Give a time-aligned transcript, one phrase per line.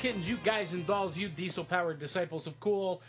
[0.00, 3.02] kittens, you guys and dolls, you diesel powered disciples of cool.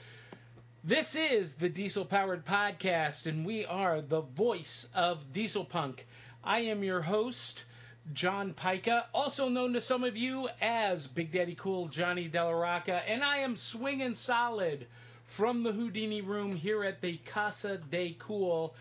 [0.83, 6.05] This is the Diesel Powered Podcast, and we are the voice of Diesel Punk.
[6.43, 7.63] I am your host,
[8.11, 13.01] John Pyka, also known to some of you as Big Daddy Cool Johnny Della Rocca,
[13.07, 14.85] and I am swinging solid
[15.27, 18.75] from the Houdini room here at the Casa de Cool,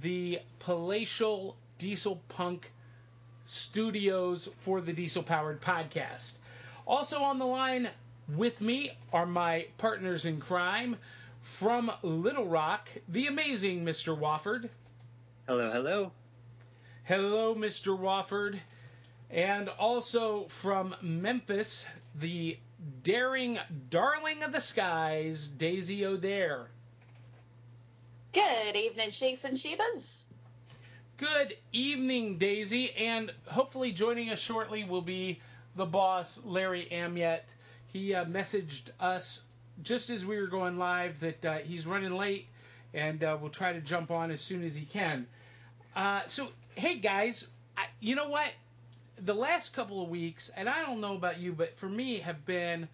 [0.00, 2.72] the palatial diesel punk
[3.44, 6.38] studios for the Diesel Powered Podcast.
[6.86, 7.88] Also on the line
[8.28, 10.96] with me are my partners in crime
[11.40, 14.18] from Little Rock, the amazing Mr.
[14.18, 14.68] Wofford.
[15.46, 16.12] Hello, hello.
[17.04, 17.98] Hello, Mr.
[17.98, 18.58] Wofford.
[19.30, 22.58] And also from Memphis, the
[23.02, 23.58] daring
[23.90, 26.68] darling of the skies, Daisy O'Dair.
[28.32, 30.26] Good evening, Sheiks and Shebas.
[31.16, 35.40] Good evening, Daisy, and hopefully joining us shortly will be
[35.76, 37.42] the boss, Larry Amyett.
[37.88, 39.42] He uh, messaged us
[39.82, 42.46] just as we were going live that uh, he's running late,
[42.94, 45.26] and uh, we'll try to jump on as soon as he can.
[45.96, 48.50] Uh, so, hey guys, I, you know what?
[49.18, 52.44] The last couple of weeks, and I don't know about you, but for me, have
[52.44, 52.88] been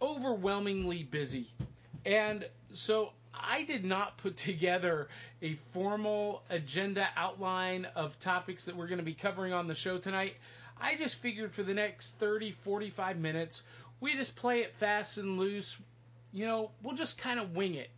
[0.00, 1.46] overwhelmingly busy,
[2.04, 5.08] and so I did not put together
[5.42, 9.98] a formal agenda outline of topics that we're going to be covering on the show
[9.98, 10.34] tonight.
[10.80, 13.62] I just figured for the next 30, 45 minutes,
[14.00, 15.80] we just play it fast and loose.
[16.32, 17.90] You know, we'll just kind of wing it.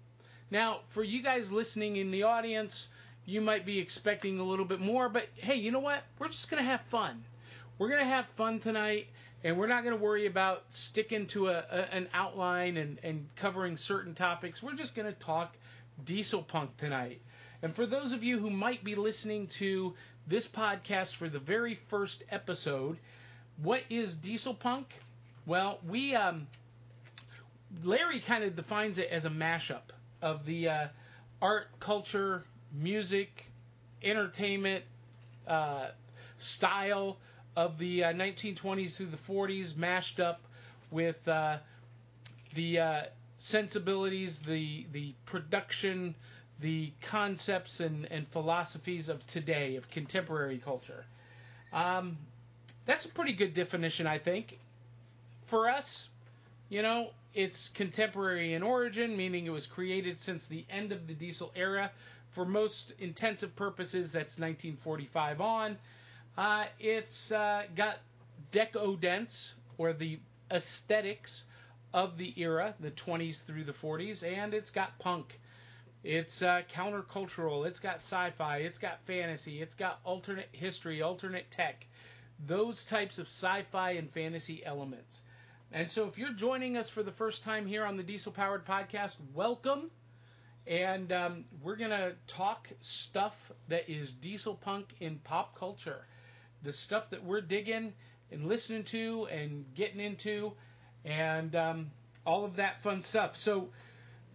[0.51, 2.89] Now, for you guys listening in the audience,
[3.25, 6.03] you might be expecting a little bit more, but hey, you know what?
[6.19, 7.25] We're just going to have fun.
[7.79, 9.07] We're going to have fun tonight,
[9.45, 13.29] and we're not going to worry about sticking to a, a, an outline and, and
[13.37, 14.63] covering certain topics.
[14.63, 15.57] We're just going to talk
[16.05, 17.21] diesel punk tonight.
[17.63, 19.95] And for those of you who might be listening to
[20.27, 22.99] this podcast for the very first episode,
[23.63, 24.87] what is diesel punk?
[25.47, 26.47] Well, we um,
[27.83, 29.83] Larry kind of defines it as a mashup
[30.21, 30.89] of the uh,
[31.41, 33.47] art, culture, music,
[34.03, 34.85] entertainment,
[35.47, 35.89] uh,
[36.39, 37.19] style
[37.57, 40.41] of the uh, 1920s through the 40s, mashed up
[40.91, 41.59] with uh,
[42.55, 43.03] the uh,
[43.39, 46.15] sensibilities, the the production,
[46.63, 51.05] the concepts and, and philosophies of today, of contemporary culture.
[51.73, 52.17] Um,
[52.87, 54.59] that's a pretty good definition, I think.
[55.47, 56.09] For us,
[56.69, 61.15] you know, it's contemporary in origin, meaning it was created since the end of the
[61.15, 61.91] diesel era.
[62.31, 65.79] For most intensive purposes, that's 1945 on.
[66.39, 67.99] Uh, it's uh, got
[68.53, 70.19] decodence, or the
[70.51, 71.45] aesthetics
[71.93, 75.39] of the era, the 20s through the 40s, and it's got punk.
[76.05, 77.65] It's uh, countercultural.
[77.67, 78.59] It's got sci-fi.
[78.59, 79.63] It's got fantasy.
[79.63, 81.87] It's got alternate history, alternate tech,
[82.45, 85.23] those types of sci-fi and fantasy elements.
[85.71, 88.67] And so, if you're joining us for the first time here on the Diesel Powered
[88.67, 89.93] Podcast, welcome.
[90.67, 96.05] And um, we're gonna talk stuff that is diesel punk in pop culture,
[96.65, 97.93] the stuff that we're digging
[98.33, 100.53] and listening to and getting into,
[101.05, 101.91] and um,
[102.27, 103.37] all of that fun stuff.
[103.37, 103.69] So,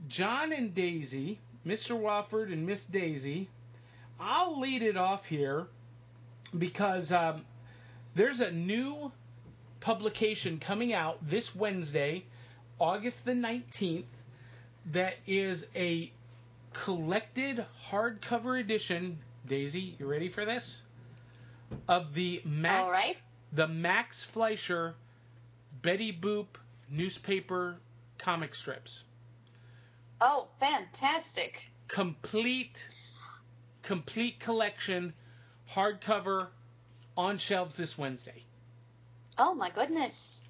[0.07, 1.99] John and Daisy Mr.
[1.99, 3.47] Wofford and Miss Daisy.
[4.19, 5.67] I'll lead it off here
[6.57, 7.45] because um,
[8.15, 9.11] there's a new
[9.79, 12.23] publication coming out this Wednesday,
[12.79, 14.05] August the 19th,
[14.91, 16.11] that is a
[16.73, 19.19] collected hardcover edition.
[19.45, 20.81] Daisy, you ready for this?
[21.87, 23.21] Of the Max, right.
[23.51, 24.95] the Max Fleischer
[25.81, 26.47] Betty Boop
[26.89, 27.77] newspaper
[28.17, 29.03] comic strips
[30.19, 31.69] Oh, fantastic.
[31.87, 32.85] complete
[33.83, 35.13] complete collection
[35.73, 36.47] hardcover
[37.15, 38.43] on shelves this Wednesday.
[39.37, 40.43] Oh, my goodness.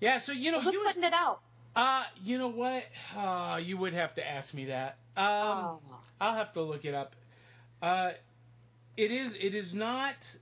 [0.00, 1.40] Yeah, so you know Who's you putting it out?
[1.74, 2.84] uh you know what?
[3.16, 4.96] Uh you would have to ask me that.
[5.16, 5.80] Um oh.
[6.20, 7.16] I'll have to look it up.
[7.82, 8.12] Uh
[8.96, 10.34] it is it is not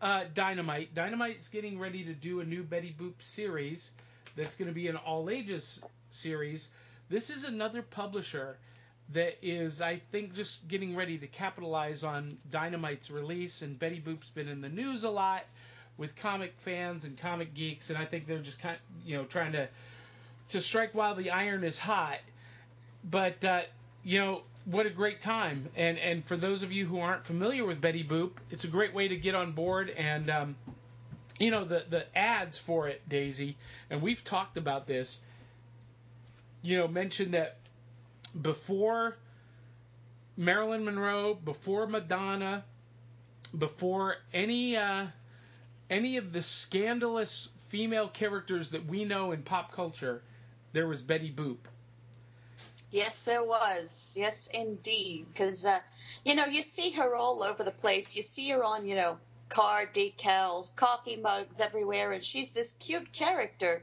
[0.00, 0.94] uh Dynamite.
[0.94, 3.92] Dynamite's getting ready to do a new Betty Boop series
[4.36, 5.80] that's going to be an all ages
[6.10, 6.68] series.
[7.10, 8.56] This is another publisher
[9.12, 13.62] that is, I think, just getting ready to capitalize on Dynamite's release.
[13.62, 15.42] And Betty Boop's been in the news a lot
[15.98, 19.24] with comic fans and comic geeks, and I think they're just kind, of, you know,
[19.24, 19.68] trying to
[20.50, 22.18] to strike while the iron is hot.
[23.08, 23.62] But uh,
[24.04, 25.68] you know, what a great time!
[25.76, 28.94] And and for those of you who aren't familiar with Betty Boop, it's a great
[28.94, 29.90] way to get on board.
[29.90, 30.56] And um,
[31.40, 33.56] you know, the the ads for it, Daisy,
[33.90, 35.20] and we've talked about this
[36.62, 37.56] you know, mentioned that
[38.40, 39.16] before
[40.36, 42.64] Marilyn Monroe, before Madonna,
[43.56, 45.06] before any uh,
[45.88, 50.22] any of the scandalous female characters that we know in pop culture,
[50.72, 51.58] there was Betty Boop.
[52.90, 54.16] Yes, there was.
[54.18, 55.26] Yes, indeed.
[55.32, 55.78] Because, uh,
[56.24, 58.16] you know, you see her all over the place.
[58.16, 59.18] You see her on, you know,
[59.48, 63.82] car decals, coffee mugs everywhere, and she's this cute character.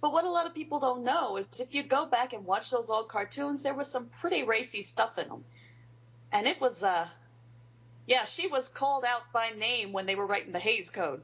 [0.00, 2.70] But what a lot of people don't know is if you go back and watch
[2.70, 5.44] those old cartoons, there was some pretty racy stuff in them.
[6.32, 7.06] And it was, uh,
[8.06, 11.20] yeah, she was called out by name when they were writing the Hays Code.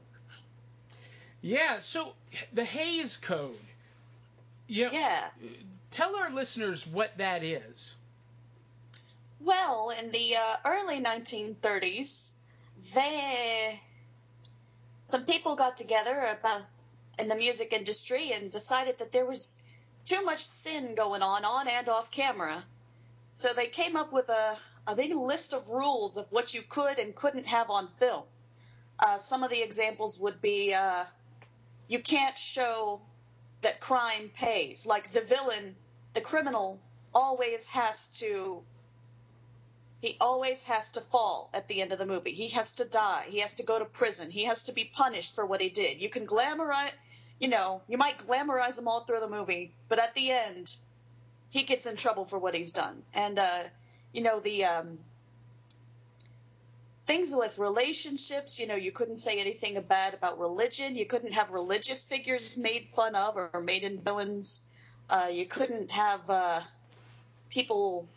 [1.41, 2.13] Yeah, so
[2.53, 3.57] the Hays Code.
[4.67, 4.89] Yeah.
[4.91, 5.29] Yeah.
[5.91, 7.95] Tell our listeners what that is.
[9.39, 12.33] Well, in the uh, early 1930s,
[12.93, 13.79] they
[15.05, 16.63] some people got together about
[17.19, 19.59] in the music industry and decided that there was
[20.05, 22.63] too much sin going on on and off camera.
[23.33, 26.99] So they came up with a, a big list of rules of what you could
[26.99, 28.23] and couldn't have on film.
[28.99, 31.03] Uh, some of the examples would be uh,
[31.87, 33.01] you can't show
[33.61, 34.85] that crime pays.
[34.87, 35.75] Like the villain,
[36.13, 36.79] the criminal,
[37.13, 38.63] always has to.
[40.01, 42.31] He always has to fall at the end of the movie.
[42.31, 43.25] He has to die.
[43.27, 44.29] He has to go to prison.
[44.29, 46.01] He has to be punished for what he did.
[46.01, 46.91] You can glamorize,
[47.39, 50.75] you know, you might glamorize him all through the movie, but at the end,
[51.49, 53.01] he gets in trouble for what he's done.
[53.13, 53.63] And, uh,
[54.13, 54.99] you know, the um,
[57.07, 60.95] things with relationships, you know, you couldn't say anything bad about religion.
[60.95, 64.67] You couldn't have religious figures made fun of or made in villains.
[65.09, 66.59] Uh, you couldn't have uh,
[67.49, 68.07] people.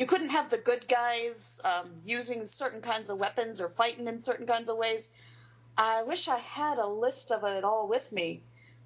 [0.00, 4.18] You couldn't have the good guys um, using certain kinds of weapons or fighting in
[4.18, 5.14] certain kinds of ways.
[5.76, 8.42] I wish I had a list of it all with me,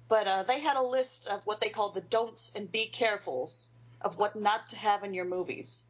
[0.09, 3.69] but uh, they had a list of what they called the don'ts and be carefuls
[4.01, 5.85] of what not to have in your movies,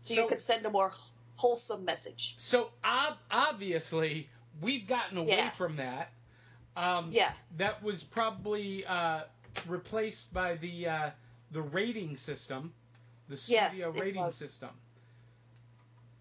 [0.00, 0.90] so, So- you could send a more
[1.36, 2.34] wholesome message.
[2.38, 4.28] So ob- obviously,
[4.60, 5.50] we've gotten away Yeah.
[5.50, 6.10] from that.
[6.76, 7.32] Um, Yeah.
[7.58, 9.20] That was probably uh,
[9.68, 11.10] replaced by the uh,
[11.52, 12.74] the rating system,
[13.34, 14.70] the studio it rating system.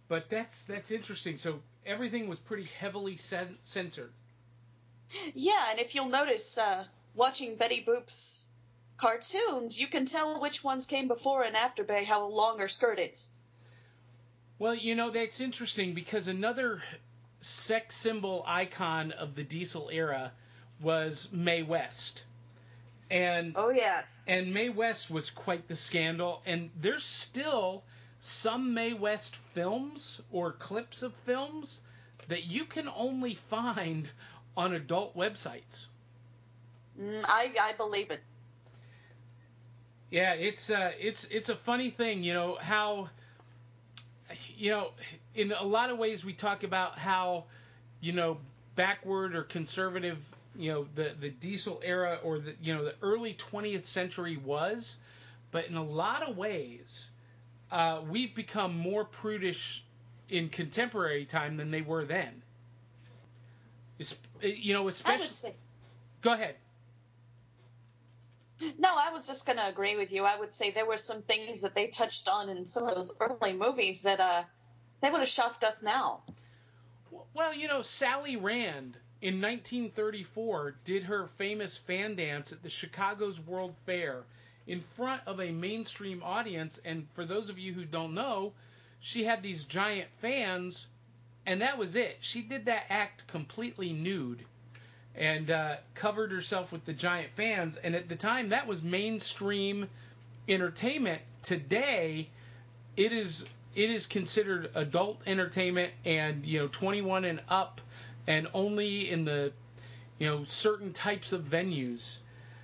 [0.07, 1.37] But that's that's interesting.
[1.37, 4.11] So everything was pretty heavily cen- censored.
[5.33, 6.83] Yeah, and if you'll notice, uh,
[7.15, 8.47] watching Betty Boop's
[8.97, 12.99] cartoons, you can tell which ones came before and after by how long her skirt
[12.99, 13.31] is.
[14.59, 16.81] Well, you know that's interesting because another
[17.41, 20.31] sex symbol icon of the Diesel era
[20.81, 22.25] was Mae West,
[23.13, 24.25] and Oh yes.
[24.27, 26.41] and Mae West was quite the scandal.
[26.47, 27.83] And there's still
[28.19, 31.81] some Mae West films or clips of films
[32.27, 34.09] that you can only find
[34.57, 35.85] on adult websites.
[36.99, 38.21] Mm, I I believe it.
[40.09, 43.09] Yeah, it's uh, it's it's a funny thing, you know how,
[44.57, 44.91] you know,
[45.35, 47.45] in a lot of ways we talk about how,
[48.01, 48.37] you know,
[48.75, 53.33] backward or conservative, you know, the the diesel era or the you know the early
[53.33, 54.97] 20th century was,
[55.51, 57.09] but in a lot of ways,
[57.71, 59.83] uh, we've become more prudish
[60.29, 62.41] in contemporary time than they were then.
[64.41, 65.23] You know, I especially.
[65.23, 65.55] would say.
[66.21, 66.55] Go ahead.
[68.77, 70.23] No, I was just going to agree with you.
[70.23, 73.13] I would say there were some things that they touched on in some of those
[73.19, 74.43] early movies that uh,
[75.01, 76.21] they would have shocked us now.
[77.33, 83.39] Well, you know, Sally Rand in 1934 did her famous fan dance at the Chicago's
[83.39, 84.23] World Fair
[84.67, 86.81] in front of a mainstream audience.
[86.83, 88.51] And for those of you who don't know,
[88.99, 90.89] she had these giant fans,
[91.45, 92.17] and that was it.
[92.19, 94.43] She did that act completely nude
[95.15, 97.77] and uh, covered herself with the giant fans.
[97.77, 99.87] And at the time, that was mainstream
[100.49, 101.21] entertainment.
[101.43, 102.27] Today,
[102.97, 107.79] it is it is considered adult entertainment and you know 21 and up
[108.27, 109.51] and only in the
[110.19, 112.19] you know certain types of venues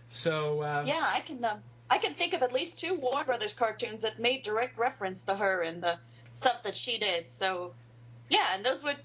[0.10, 1.44] so uh, Yeah, I can.
[1.44, 1.60] Uh,
[1.92, 5.36] I can think of at least two Warner Brothers cartoons that made direct reference to
[5.36, 5.98] her and the
[6.32, 7.30] stuff that she did.
[7.30, 7.74] So,
[8.30, 8.98] yeah, and those would.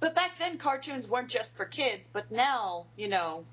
[0.00, 2.08] But back then, cartoons weren't just for kids.
[2.08, 3.44] But now, you know,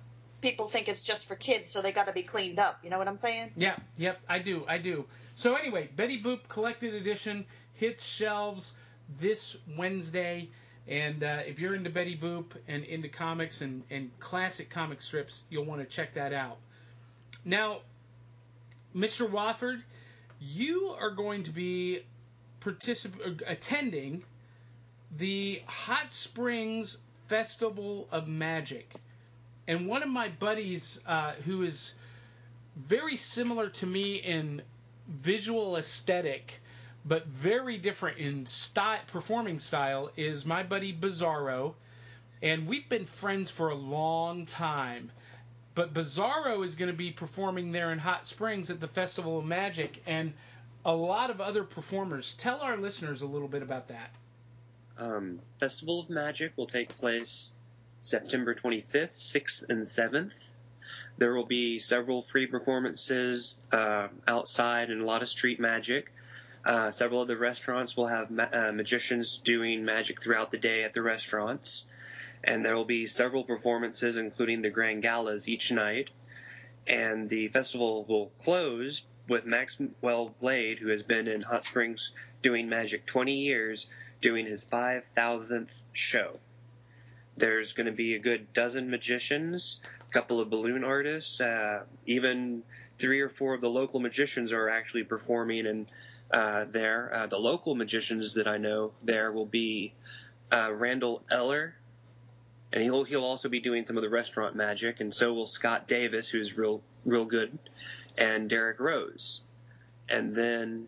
[0.41, 2.79] people think it's just for kids, so they got to be cleaned up.
[2.83, 3.51] You know what I'm saying?
[3.55, 8.73] yeah yep i do i do so anyway betty boop collected edition hits shelves
[9.19, 10.49] this wednesday
[10.87, 15.43] and uh, if you're into betty boop and into comics and, and classic comic strips
[15.49, 16.57] you'll want to check that out
[17.45, 17.77] now
[18.95, 19.81] mr wofford
[20.39, 22.01] you are going to be
[22.59, 24.23] particip- attending
[25.17, 26.97] the Hot Springs
[27.27, 28.93] Festival of Magic.
[29.67, 31.93] And one of my buddies, uh, who is
[32.75, 34.61] very similar to me in
[35.07, 36.61] visual aesthetic,
[37.05, 41.73] but very different in style, performing style, is my buddy Bizarro.
[42.41, 45.11] And we've been friends for a long time.
[45.75, 49.45] but Bizarro is going to be performing there in Hot Springs at the Festival of
[49.45, 50.33] Magic, and
[50.85, 52.33] a lot of other performers.
[52.33, 54.11] Tell our listeners a little bit about that.
[54.97, 57.51] Um, Festival of Magic will take place
[58.01, 60.33] September 25th, 6th, and 7th.
[61.17, 66.11] There will be several free performances uh, outside and a lot of street magic.
[66.65, 70.83] Uh, several of the restaurants will have ma- uh, magicians doing magic throughout the day
[70.83, 71.87] at the restaurants.
[72.43, 76.09] And there will be several performances, including the grand galas each night.
[76.87, 82.69] And the festival will close with Maxwell Blade, who has been in Hot Springs doing
[82.69, 83.87] magic 20 years,
[84.21, 86.39] doing his 5,000th show.
[87.35, 92.63] There's going to be a good dozen magicians, a couple of balloon artists, uh, even
[92.97, 95.91] three or four of the local magicians are actually performing and
[96.33, 97.11] uh, there.
[97.13, 99.93] Uh, the local magicians that I know there will be
[100.51, 101.75] uh, Randall Eller,
[102.73, 105.87] and he'll he'll also be doing some of the restaurant magic, and so will Scott
[105.87, 107.57] Davis, who's real real good,
[108.17, 109.41] and Derek Rose,
[110.09, 110.87] and then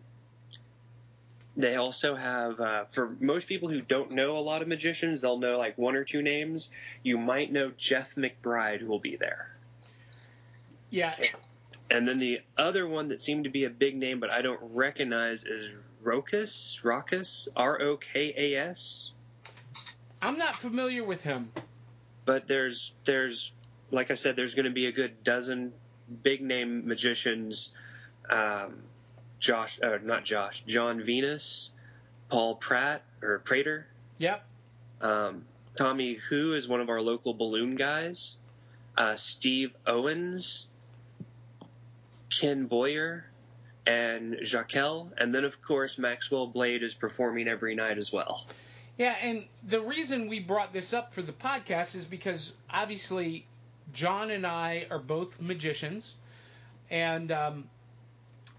[1.56, 5.38] they also have uh, for most people who don't know a lot of magicians, they'll
[5.38, 6.70] know like one or two names.
[7.02, 9.56] You might know Jeff McBride, who will be there.
[10.90, 11.14] Yeah.
[11.90, 14.60] And then the other one that seemed to be a big name, but I don't
[14.74, 15.70] recognize, is
[16.04, 16.80] Rokas.
[16.82, 17.48] Rokas.
[17.54, 19.12] R O K A S.
[20.20, 21.52] I'm not familiar with him.
[22.24, 23.52] But there's there's
[23.90, 25.72] like I said, there's going to be a good dozen
[26.22, 27.70] big name magicians.
[28.28, 28.82] Um,
[29.38, 31.70] Josh, uh, not Josh, John Venus,
[32.28, 33.86] Paul Pratt or Prater.
[34.18, 34.44] Yep.
[35.00, 35.44] Um,
[35.76, 38.36] Tommy Who is one of our local balloon guys.
[38.96, 40.68] Uh, Steve Owens,
[42.38, 43.26] Ken Boyer,
[43.86, 48.46] and Jaquel, and then of course Maxwell Blade is performing every night as well.
[48.98, 53.46] Yeah, and the reason we brought this up for the podcast is because obviously
[53.92, 56.16] John and I are both magicians,
[56.90, 57.64] and um,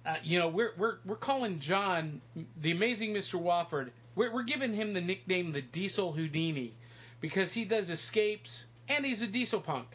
[0.05, 2.21] uh, you know we're we're we're calling John
[2.61, 3.41] the amazing Mr.
[3.41, 3.89] Wofford.
[4.15, 6.73] We're we're giving him the nickname the Diesel Houdini
[7.19, 9.87] because he does escapes and he's a diesel punk.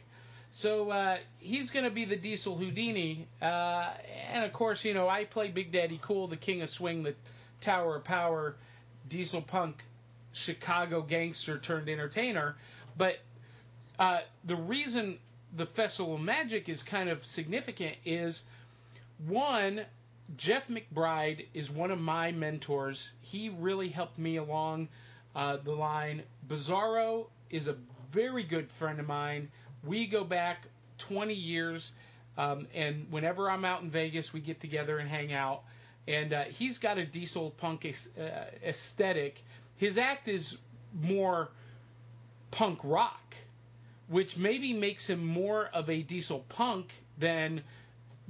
[0.55, 3.89] So uh, he's going to be the Diesel Houdini, uh,
[4.31, 7.15] and of course, you know I play Big Daddy Cool, the King of Swing, the
[7.63, 8.55] Tower of Power,
[9.09, 9.83] Diesel Punk,
[10.33, 12.55] Chicago gangster turned entertainer.
[12.99, 13.19] But
[13.99, 15.19] uh, the reason
[15.57, 18.43] the Festival of Magic is kind of significant is
[19.27, 19.87] one,
[20.37, 23.13] Jeff McBride is one of my mentors.
[23.23, 24.89] He really helped me along
[25.35, 26.25] uh, the line.
[26.47, 27.77] Bizarro is a
[28.11, 29.49] very good friend of mine.
[29.85, 30.67] We go back
[30.99, 31.93] 20 years,
[32.39, 35.63] um, and whenever I'm out in Vegas, we get together and hang out.
[36.07, 37.87] And uh, he's got a diesel punk
[38.19, 38.23] uh,
[38.65, 39.43] aesthetic.
[39.77, 40.59] His act is
[41.01, 41.51] more
[42.51, 43.35] punk rock,
[44.09, 47.63] which maybe makes him more of a diesel punk than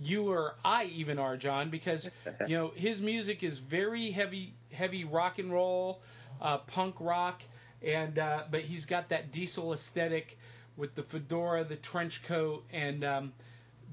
[0.03, 2.11] you or I even are, John, because
[2.47, 6.01] you know his music is very heavy, heavy rock and roll,
[6.41, 7.43] uh, punk rock,
[7.83, 10.39] and uh, but he's got that diesel aesthetic
[10.77, 13.33] with the fedora, the trench coat, and um,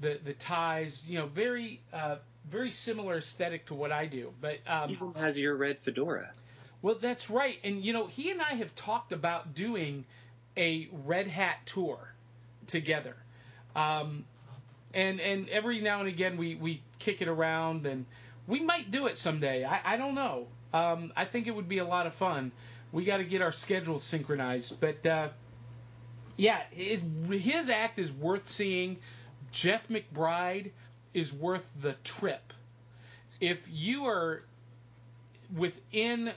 [0.00, 1.04] the the ties.
[1.06, 2.16] You know, very uh,
[2.50, 4.32] very similar aesthetic to what I do.
[4.40, 6.32] But um, Even has your red fedora.
[6.82, 7.58] well, that's right.
[7.64, 10.04] And you know, he and I have talked about doing
[10.56, 11.98] a Red Hat tour
[12.66, 13.16] together.
[13.76, 14.24] Um,
[14.92, 18.04] and and every now and again we, we kick it around and
[18.46, 19.64] we might do it someday.
[19.64, 20.48] I, I don't know.
[20.72, 22.50] Um, I think it would be a lot of fun.
[22.92, 24.80] We got to get our schedules synchronized.
[24.80, 25.28] But uh,
[26.36, 28.98] yeah, it, his act is worth seeing.
[29.52, 30.70] Jeff McBride
[31.12, 32.52] is worth the trip.
[33.40, 34.42] If you are
[35.54, 36.32] within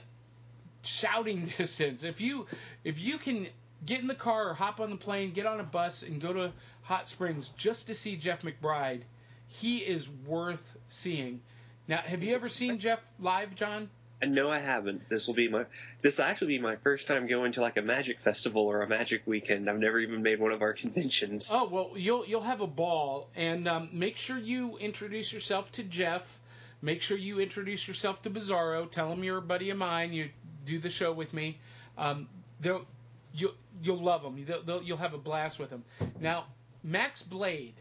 [0.82, 2.46] shouting distance, if you
[2.82, 3.46] if you can
[3.84, 6.32] get in the car or hop on the plane, get on a bus and go
[6.32, 9.02] to Hot Springs just to see Jeff McBride,
[9.46, 11.40] he is worth seeing.
[11.86, 13.90] Now, have you ever seen Jeff live, John?
[14.22, 15.08] No, I haven't.
[15.08, 15.66] This will be my.
[16.02, 18.88] This will actually be my first time going to like a magic festival or a
[18.88, 19.68] magic weekend.
[19.68, 21.50] I've never even made one of our conventions.
[21.52, 25.82] Oh well, you'll you'll have a ball, and um, make sure you introduce yourself to
[25.82, 26.40] Jeff.
[26.80, 28.90] Make sure you introduce yourself to Bizarro.
[28.90, 30.12] Tell him you're a buddy of mine.
[30.12, 30.28] You
[30.64, 31.58] do the show with me.
[31.98, 32.28] Um,
[32.60, 32.86] they'll
[33.34, 34.44] you'll you'll love them.
[34.44, 35.84] They'll, they'll, you'll have a blast with them.
[36.20, 36.46] Now,
[36.82, 37.74] Max Blade,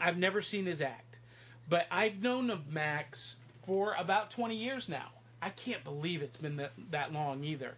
[0.00, 1.18] I've never seen his act,
[1.68, 5.10] but I've known of Max for about 20 years now.
[5.40, 7.74] I can't believe it's been that, that long either.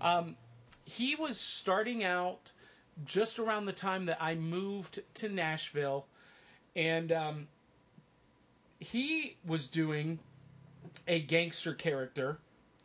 [0.00, 0.36] Um,
[0.84, 2.50] he was starting out
[3.04, 6.06] just around the time that I moved to Nashville,
[6.74, 7.48] and um,
[8.80, 10.18] he was doing
[11.06, 12.38] a gangster character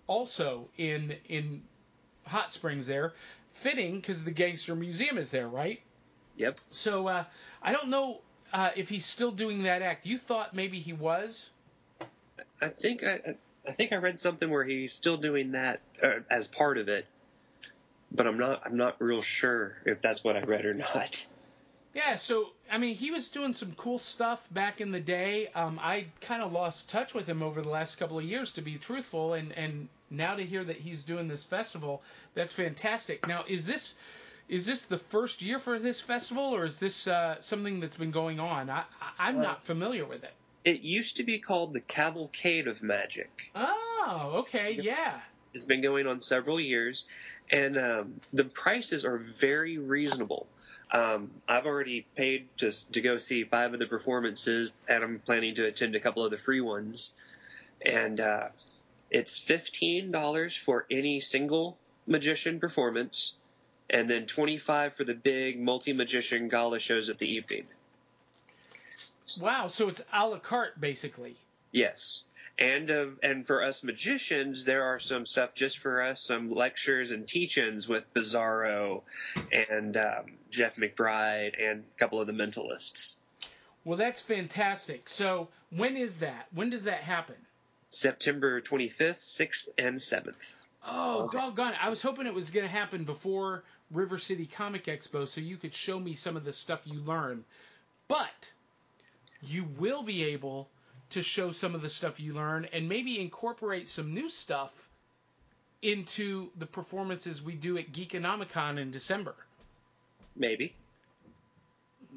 [0.07, 1.63] also in in
[2.27, 3.13] Hot Springs there,
[3.49, 5.81] fitting because the Gangster Museum is there, right?
[6.37, 6.59] Yep.
[6.71, 7.23] So uh,
[7.61, 10.05] I don't know uh, if he's still doing that act.
[10.05, 11.51] You thought maybe he was?
[12.61, 13.35] I think I,
[13.67, 17.05] I think I read something where he's still doing that uh, as part of it,
[18.11, 21.25] but I'm not I'm not real sure if that's what I read or not.
[21.93, 25.49] Yeah, so I mean, he was doing some cool stuff back in the day.
[25.53, 28.61] Um, I kind of lost touch with him over the last couple of years, to
[28.61, 32.01] be truthful, and and now to hear that he's doing this festival,
[32.33, 33.27] that's fantastic.
[33.27, 33.95] Now, is this
[34.49, 38.11] is this the first year for this festival, or is this uh, something that's been
[38.11, 38.69] going on?
[38.69, 38.83] I,
[39.19, 40.33] I'm Well- not familiar with it.
[40.65, 43.29] It used to be called the Cavalcade of Magic.
[43.53, 45.19] Oh, okay, yeah.
[45.25, 47.05] It's been going on several years,
[47.51, 50.47] and um, the prices are very reasonable.
[50.91, 55.55] Um, I've already paid to to go see five of the performances, and I'm planning
[55.55, 57.13] to attend a couple of the free ones.
[57.85, 58.49] And uh,
[59.09, 61.77] it's fifteen dollars for any single
[62.07, 63.33] magician performance,
[63.89, 67.65] and then twenty five for the big multi magician gala shows at the evening.
[69.39, 71.35] Wow, so it's a la carte basically.
[71.71, 72.23] Yes.
[72.59, 77.11] And uh, and for us magicians, there are some stuff just for us, some lectures
[77.11, 79.01] and teach-ins with Bizarro
[79.51, 83.15] and um, Jeff McBride and a couple of the mentalists.
[83.85, 85.09] Well, that's fantastic.
[85.09, 86.47] So when is that?
[86.53, 87.35] When does that happen?
[87.89, 90.55] September 25th, 6th, and 7th.
[90.87, 91.83] Oh, doggone it.
[91.83, 95.57] I was hoping it was going to happen before River City Comic Expo so you
[95.57, 97.45] could show me some of the stuff you learn.
[98.07, 98.53] But
[99.45, 100.69] you will be able
[101.11, 104.89] to show some of the stuff you learn and maybe incorporate some new stuff
[105.81, 109.35] into the performances we do at Geekonomicon in December.
[110.35, 110.73] Maybe.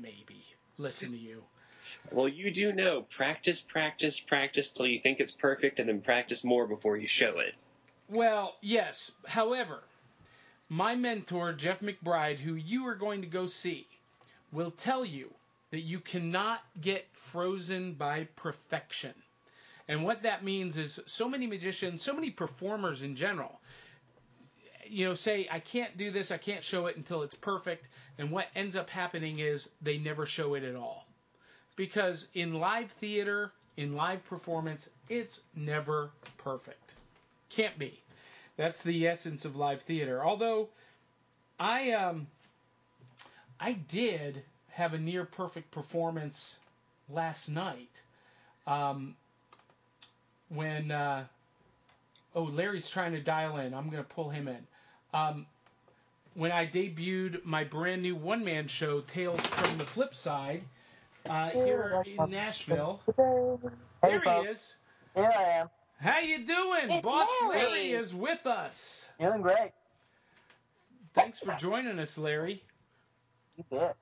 [0.00, 0.44] Maybe.
[0.78, 1.42] Listen to you.
[2.10, 6.44] Well, you do know practice, practice, practice till you think it's perfect, and then practice
[6.44, 7.54] more before you show it.
[8.08, 9.12] Well, yes.
[9.26, 9.82] However,
[10.68, 13.86] my mentor, Jeff McBride, who you are going to go see,
[14.52, 15.32] will tell you
[15.70, 19.14] that you cannot get frozen by perfection.
[19.88, 23.60] And what that means is so many magicians, so many performers in general,
[24.88, 27.88] you know, say, I can't do this, I can't show it until it's perfect.
[28.18, 31.06] And what ends up happening is they never show it at all.
[31.76, 36.94] Because in live theater, in live performance, it's never perfect.
[37.50, 38.00] Can't be.
[38.56, 40.24] That's the essence of live theater.
[40.24, 40.68] Although
[41.60, 42.26] I um
[43.60, 44.42] I did
[44.76, 46.58] have a near perfect performance
[47.08, 48.02] last night.
[48.66, 49.16] Um
[50.50, 51.24] when uh
[52.34, 53.72] oh Larry's trying to dial in.
[53.74, 54.66] I'm gonna pull him in.
[55.14, 55.46] Um
[56.34, 60.62] when I debuted my brand new one man show, Tales from the Flip Side,
[61.30, 63.00] uh, here in Nashville.
[63.16, 63.58] Hey,
[64.02, 64.74] There he is.
[65.14, 65.70] Here I am.
[65.98, 66.90] How you doing?
[66.90, 67.62] It's Boss Larry.
[67.62, 69.08] Larry is with us.
[69.18, 69.72] Doing great.
[71.14, 72.62] Thanks for joining us, Larry.
[73.56, 73.96] You bet.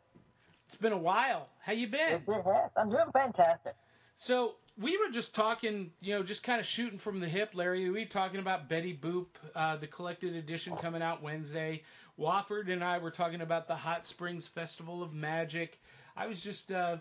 [0.75, 1.47] It's been a while.
[1.61, 2.15] How you been?
[2.15, 2.71] It has.
[2.77, 3.77] I'm doing fantastic.
[4.17, 7.89] So we were just talking, you know, just kind of shooting from the hip, Larry.
[7.89, 11.85] We were talking about Betty Boop, uh, the collected edition coming out Wednesday.
[12.19, 15.81] Wofford and I were talking about the Hot Springs Festival of Magic.
[16.17, 16.97] I was just, uh,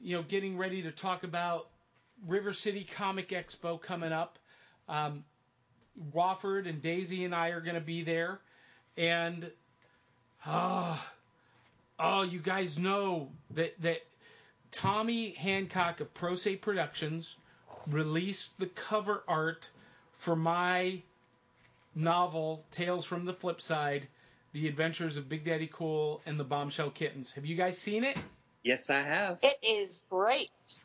[0.00, 1.68] you know, getting ready to talk about
[2.26, 4.38] River City Comic Expo coming up.
[4.88, 5.24] Um,
[6.14, 8.40] Wofford and Daisy and I are going to be there,
[8.96, 9.50] and
[10.46, 10.98] oh,
[11.98, 14.02] oh, you guys know that that
[14.70, 17.36] Tommy Hancock of Pro Se Productions
[17.86, 19.70] released the cover art
[20.12, 21.02] for my
[21.94, 24.08] novel Tales from the Flip Side:
[24.52, 27.32] The Adventures of Big Daddy Cool and the Bombshell Kittens.
[27.32, 28.16] Have you guys seen it?
[28.62, 29.38] Yes, I have.
[29.42, 30.76] It is great.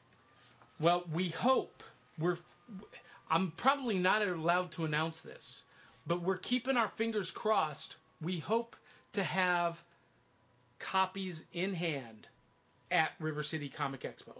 [0.80, 1.84] Well, we hope
[2.17, 2.38] we're.
[3.30, 5.63] I'm probably not allowed to announce this,
[6.06, 7.97] but we're keeping our fingers crossed.
[8.21, 8.76] We hope
[9.13, 9.84] to have
[10.84, 12.28] copies in hand
[12.91, 14.38] at River City Comic Expo.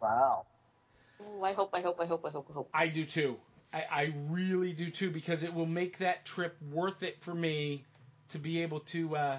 [0.00, 0.46] Wow.
[1.20, 2.68] Ooh, I hope, I hope, I hope, I hope, I hope.
[2.72, 3.36] I do too.
[3.72, 7.84] I, I really do too because it will make that trip worth it for me
[8.30, 9.36] to be able to uh,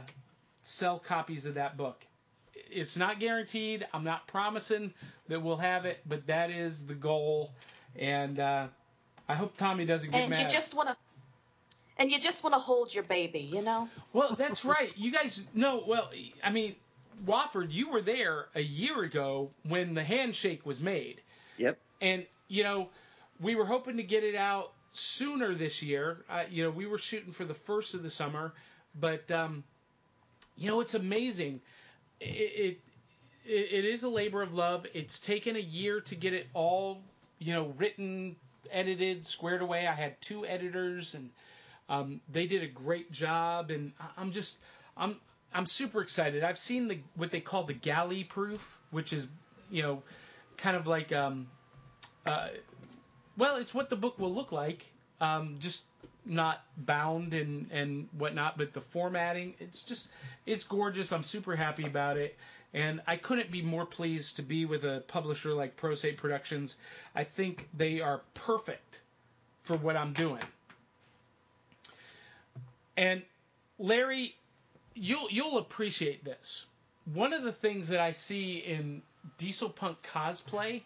[0.61, 2.05] sell copies of that book.
[2.53, 3.85] It's not guaranteed.
[3.93, 4.93] I'm not promising
[5.29, 7.51] that we'll have it, but that is the goal.
[7.97, 8.67] And uh,
[9.29, 10.39] I hope Tommy doesn't get And mad.
[10.39, 10.95] you just want to,
[11.97, 13.89] and you just want to hold your baby, you know?
[14.13, 14.91] Well, that's right.
[14.95, 15.83] You guys know.
[15.85, 16.09] Well,
[16.43, 16.75] I mean,
[17.25, 21.21] Wofford, you were there a year ago when the handshake was made.
[21.57, 21.77] Yep.
[22.01, 22.89] And you know,
[23.39, 26.23] we were hoping to get it out sooner this year.
[26.29, 28.53] Uh, you know, we were shooting for the first of the summer,
[28.99, 29.63] but um,
[30.57, 31.61] you know, it's amazing.
[32.19, 32.79] It, it
[33.45, 34.85] it is a labor of love.
[34.93, 37.01] It's taken a year to get it all,
[37.37, 38.35] you know, written,
[38.71, 39.85] edited, squared away.
[39.85, 41.29] I had two editors, and
[41.89, 43.71] um, they did a great job.
[43.71, 44.57] And I'm just,
[44.97, 45.17] I'm,
[45.53, 46.43] I'm super excited.
[46.43, 49.27] I've seen the what they call the galley proof, which is
[49.71, 50.03] you know
[50.57, 51.47] kind of like um,
[52.25, 52.49] uh,
[53.37, 54.85] well, it's what the book will look like,
[55.21, 55.85] um, just
[56.25, 60.09] not bound and and whatnot, but the formatting, it's just
[60.45, 61.11] it's gorgeous.
[61.13, 62.37] I'm super happy about it.
[62.73, 66.75] And I couldn't be more pleased to be with a publisher like Pro Se Productions.
[67.15, 68.99] I think they are perfect
[69.61, 70.41] for what I'm doing.
[72.97, 73.23] And
[73.77, 74.35] Larry,
[74.93, 76.65] you'll you'll appreciate this.
[77.13, 79.01] One of the things that I see in
[79.37, 80.81] diesel punk cosplay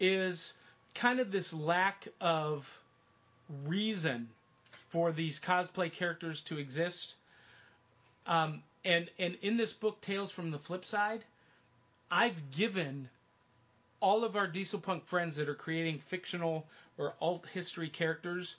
[0.00, 0.54] is
[0.94, 2.80] kind of this lack of
[3.64, 4.28] reason
[4.88, 7.14] for these cosplay characters to exist.
[8.26, 11.24] Um, and and in this book, Tales from the Flip Side,
[12.10, 13.08] I've given
[14.00, 18.56] all of our diesel punk friends that are creating fictional or alt history characters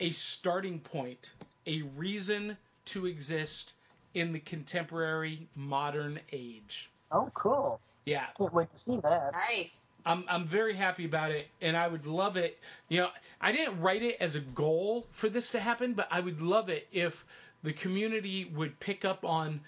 [0.00, 1.32] a starting point,
[1.66, 3.74] a reason to exist
[4.14, 6.90] in the contemporary modern age.
[7.10, 7.80] Oh, cool.
[8.04, 8.26] Yeah.
[8.36, 9.32] Can't wait to see that.
[9.32, 10.02] Nice.
[10.04, 12.58] I'm I'm very happy about it, and I would love it.
[12.88, 13.08] You know,
[13.40, 16.68] I didn't write it as a goal for this to happen, but I would love
[16.68, 17.24] it if
[17.62, 19.60] the community would pick up on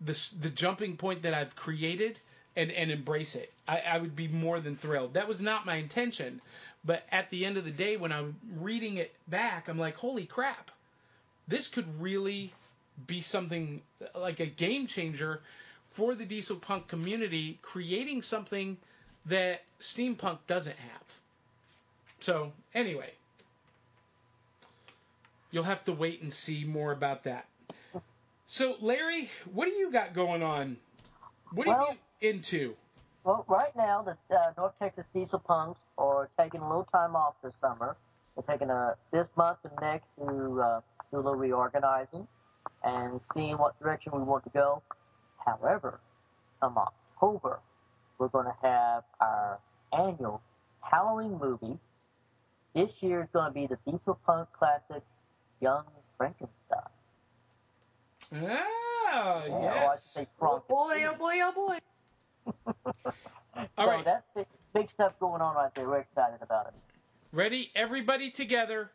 [0.00, 2.18] this the jumping point that I've created
[2.56, 3.50] and and embrace it.
[3.66, 5.14] I, I would be more than thrilled.
[5.14, 6.42] That was not my intention,
[6.84, 10.26] but at the end of the day, when I'm reading it back, I'm like, holy
[10.26, 10.70] crap,
[11.48, 12.52] this could really
[13.06, 13.82] be something
[14.14, 15.40] like a game changer
[15.90, 18.76] for the diesel punk community, creating something
[19.26, 21.18] that steampunk doesn't have.
[22.20, 23.10] So, anyway,
[25.50, 27.46] you'll have to wait and see more about that.
[28.46, 30.76] So, Larry, what do you got going on?
[31.52, 32.76] What are Well- you into?
[33.24, 37.34] Well, right now, the uh, North Texas Diesel Punks are taking a little time off
[37.42, 37.96] this summer.
[38.34, 42.26] They're taking a this month and next to uh, do a little reorganizing
[42.84, 44.82] and seeing what direction we want to go.
[45.44, 46.00] However,
[46.60, 47.60] come October,
[48.18, 49.58] we're going to have our
[49.92, 50.42] annual
[50.80, 51.78] Halloween movie.
[52.74, 55.02] This year is going to be the Diesel Punk classic,
[55.60, 55.84] Young
[56.16, 56.52] Frankenstein.
[58.32, 58.36] Oh,
[59.10, 60.02] yeah, or I should yes.
[60.04, 61.78] say Oh boy, oh boy, oh boy.
[63.56, 64.04] All so right.
[64.04, 65.88] that's big, big stuff going on right there.
[65.88, 66.74] We're excited about it.
[67.32, 67.70] Ready?
[67.74, 68.90] Everybody together.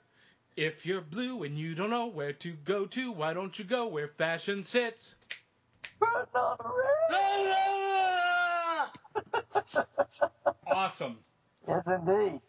[0.56, 3.88] If you're blue and you don't know where to go to, why don't you go
[3.88, 5.16] where fashion sits?
[10.68, 11.18] Awesome.
[11.68, 12.42] Yes, indeed.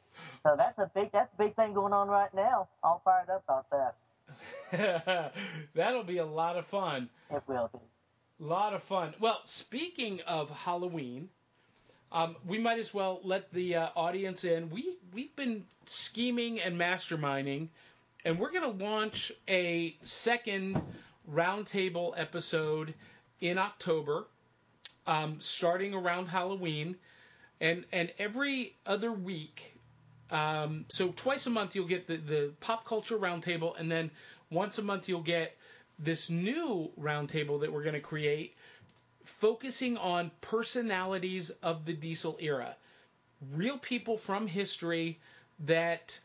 [0.42, 2.68] So that's a big that's a big thing going on right now.
[2.82, 3.94] All fired up about
[4.70, 5.32] that.
[5.74, 7.08] That'll be a lot of fun.
[7.30, 7.78] It will be.
[8.38, 9.14] lot of fun.
[9.20, 11.28] Well, speaking of Halloween,
[12.12, 14.70] um, we might as well let the uh, audience in.
[14.70, 17.68] We we've been scheming and masterminding,
[18.24, 20.80] and we're going to launch a second
[21.30, 22.94] roundtable episode
[23.40, 24.24] in October,
[25.06, 26.96] um, starting around Halloween,
[27.60, 29.76] and and every other week.
[30.30, 34.10] Um, so twice a month you'll get the, the pop culture roundtable, and then
[34.50, 35.56] once a month you'll get
[35.98, 38.56] this new roundtable that we're going to create
[39.22, 42.76] focusing on personalities of the diesel era
[43.52, 45.18] real people from history
[45.60, 46.18] that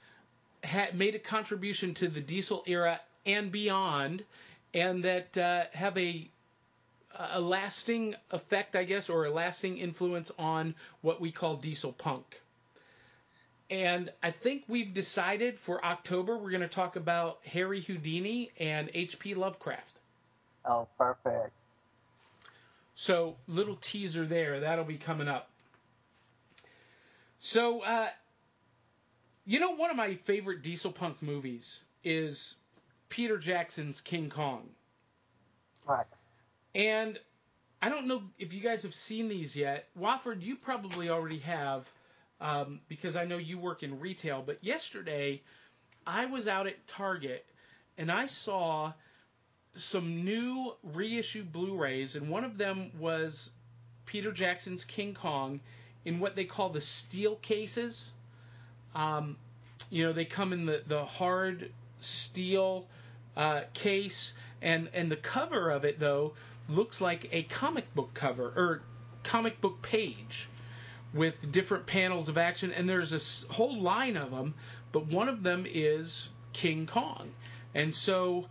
[0.63, 4.23] had made a contribution to the diesel era and beyond
[4.73, 6.29] and that uh, have a
[7.31, 12.41] a lasting effect i guess or a lasting influence on what we call diesel punk
[13.69, 18.89] and I think we've decided for October we're going to talk about Harry Houdini and
[18.93, 19.35] H.P.
[19.35, 19.95] Lovecraft.
[20.65, 21.51] Oh, perfect.
[22.95, 24.61] So, little teaser there.
[24.61, 25.49] That'll be coming up.
[27.39, 28.09] So, uh,
[29.49, 32.55] you know, one of my favorite diesel punk movies is
[33.09, 34.69] Peter Jackson's King Kong.
[35.87, 36.05] Right.
[36.75, 37.17] And
[37.81, 39.87] I don't know if you guys have seen these yet.
[39.99, 41.91] Wofford, you probably already have
[42.39, 44.43] um, because I know you work in retail.
[44.45, 45.41] But yesterday,
[46.05, 47.43] I was out at Target
[47.97, 48.93] and I saw
[49.75, 53.49] some new reissue Blu-rays, and one of them was
[54.05, 55.59] Peter Jackson's King Kong
[56.05, 58.11] in what they call the steel cases.
[58.95, 59.37] Um,
[59.89, 62.87] you know, they come in the, the hard steel
[63.35, 66.33] uh, case, and and the cover of it though
[66.67, 68.81] looks like a comic book cover or
[69.23, 70.47] comic book page
[71.13, 74.53] with different panels of action, and there's a whole line of them,
[74.91, 77.29] but one of them is King Kong,
[77.73, 78.45] and so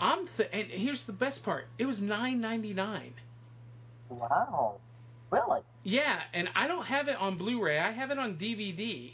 [0.00, 3.14] I'm th- and here's the best part: it was nine ninety nine.
[4.10, 4.74] Wow.
[5.30, 5.60] Really?
[5.82, 7.78] Yeah, and I don't have it on Blu-ray.
[7.78, 9.12] I have it on DVD.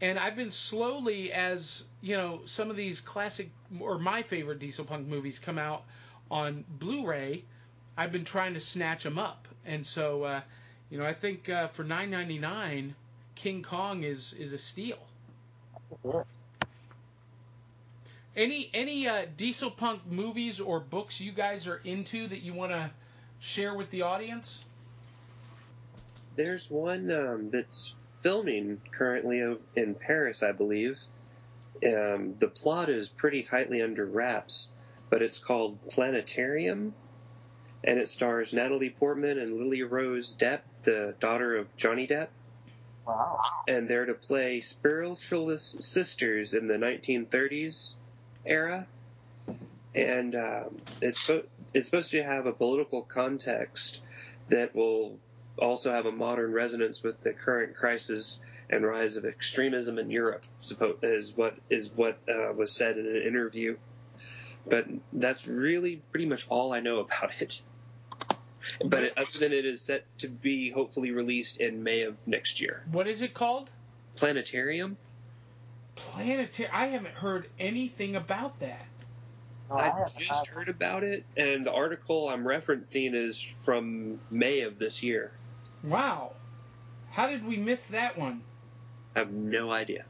[0.00, 4.84] And I've been slowly, as you know, some of these classic or my favorite diesel
[4.84, 5.84] punk movies come out
[6.30, 7.44] on Blu-ray.
[7.96, 10.40] I've been trying to snatch them up, and so uh,
[10.90, 12.92] you know I think uh, for 9.99,
[13.34, 14.98] King Kong is is a steal.
[18.36, 22.72] Any any uh, diesel punk movies or books you guys are into that you want
[22.72, 22.90] to
[23.40, 24.62] share with the audience?
[26.36, 31.00] There's one um, that's filming currently in Paris, I believe.
[31.84, 34.68] Um, the plot is pretty tightly under wraps,
[35.10, 36.94] but it's called Planetarium,
[37.84, 42.28] and it stars Natalie Portman and Lily Rose Depp, the daughter of Johnny Depp,
[43.06, 43.40] Wow.
[43.68, 47.94] and they're to play spiritualist sisters in the 1930s
[48.44, 48.86] era.
[49.94, 51.30] And um, it's
[51.72, 54.00] it's supposed to have a political context
[54.48, 55.18] that will
[55.58, 58.38] also have a modern resonance with the current crisis
[58.68, 60.44] and rise of extremism in Europe.
[60.62, 63.76] Suppo- is what is what uh, was said in an interview.
[64.68, 67.62] But that's really pretty much all I know about it.
[68.84, 72.60] But it, other than it is set to be hopefully released in May of next
[72.60, 72.82] year.
[72.90, 73.70] What is it called?
[74.16, 74.96] Planetarium.
[75.94, 76.68] Planetary.
[76.72, 78.86] I haven't heard anything about that.
[79.70, 84.60] No, I haven't just heard about it, and the article I'm referencing is from May
[84.60, 85.32] of this year.
[85.82, 86.32] Wow.
[87.10, 88.42] How did we miss that one?
[89.14, 90.04] I have no idea.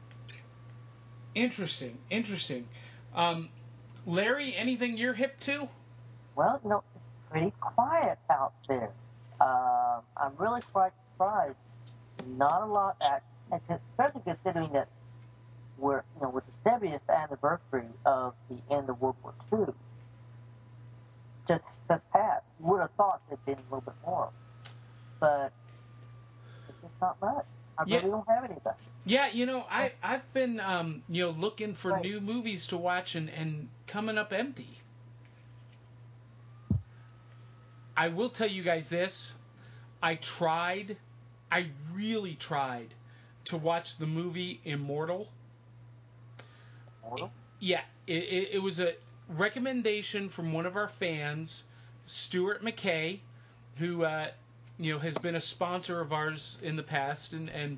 [1.35, 1.97] Interesting.
[2.09, 2.67] Interesting.
[3.15, 3.49] Um,
[4.05, 5.67] Larry, anything you're hip to?
[6.35, 8.89] Well, you know, it's pretty quiet out there.
[9.39, 11.55] Um, I'm really quite surprised.
[12.37, 14.87] Not a lot, act- and especially considering that
[15.77, 19.73] we're, you know, with the 70th anniversary of the end of World War II,
[21.47, 22.43] just just passed.
[22.59, 24.29] You would have thought there'd been a little bit more,
[25.19, 25.51] but
[26.69, 27.45] it's just not much.
[27.77, 27.97] I Yeah.
[27.97, 28.73] really don't have anything.
[29.05, 32.01] Yeah, you know, I I've been um, you know looking for Right.
[32.03, 34.67] new movies to watch and and coming up empty.
[37.95, 39.33] I will tell you guys this.
[40.03, 40.97] I tried,
[41.51, 42.93] I really tried
[43.45, 45.27] to watch the movie Immortal.
[47.01, 47.31] Mortal?
[47.59, 48.93] Yeah, it, it, it was a
[49.29, 51.63] recommendation from one of our fans,
[52.05, 53.19] Stuart McKay,
[53.77, 54.27] who uh,
[54.79, 57.77] you know has been a sponsor of ours in the past, and and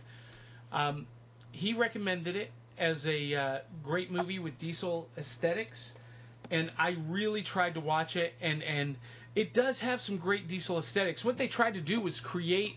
[0.71, 1.07] um,
[1.51, 5.93] he recommended it as a uh, great movie with diesel aesthetics,
[6.51, 8.95] and I really tried to watch it, and and
[9.35, 11.23] it does have some great diesel aesthetics.
[11.23, 12.75] What they tried to do was create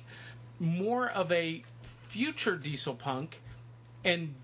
[0.58, 3.40] more of a future diesel punk,
[4.04, 4.34] and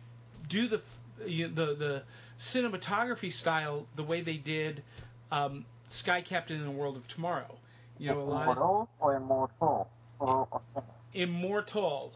[0.48, 0.82] do the
[1.26, 2.02] you know, the the
[2.38, 4.82] cinematography style the way they did
[5.30, 7.57] um, Sky Captain in the World of Tomorrow.
[7.98, 9.90] You know, a lot Immortal or immortal?
[10.20, 10.82] Or, or,
[11.14, 12.12] immortal,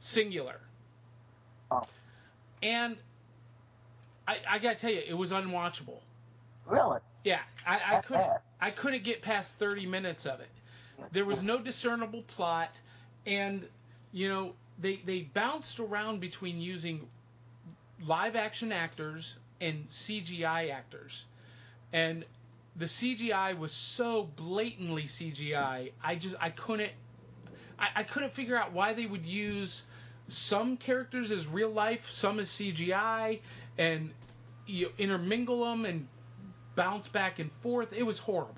[0.00, 0.60] singular.
[1.70, 1.82] Oh.
[2.62, 2.96] And
[4.26, 6.00] I, I gotta tell you, it was unwatchable.
[6.66, 7.00] really?
[7.24, 8.26] Yeah, I, I couldn't.
[8.26, 8.40] bad.
[8.60, 10.48] I couldn't get past 30 minutes of it.
[11.12, 12.78] There was no discernible plot,
[13.26, 13.66] and
[14.12, 17.08] you know they they bounced around between using
[18.06, 21.24] live action actors and CGI actors,
[21.92, 22.24] and
[22.76, 25.92] the CGI was so blatantly CGI.
[26.02, 26.92] I just I couldn't
[27.78, 29.82] I, I couldn't figure out why they would use
[30.28, 33.40] some characters as real life, some as CGI,
[33.78, 34.10] and
[34.66, 36.06] you intermingle them and
[36.76, 37.92] bounce back and forth.
[37.92, 38.54] It was horrible.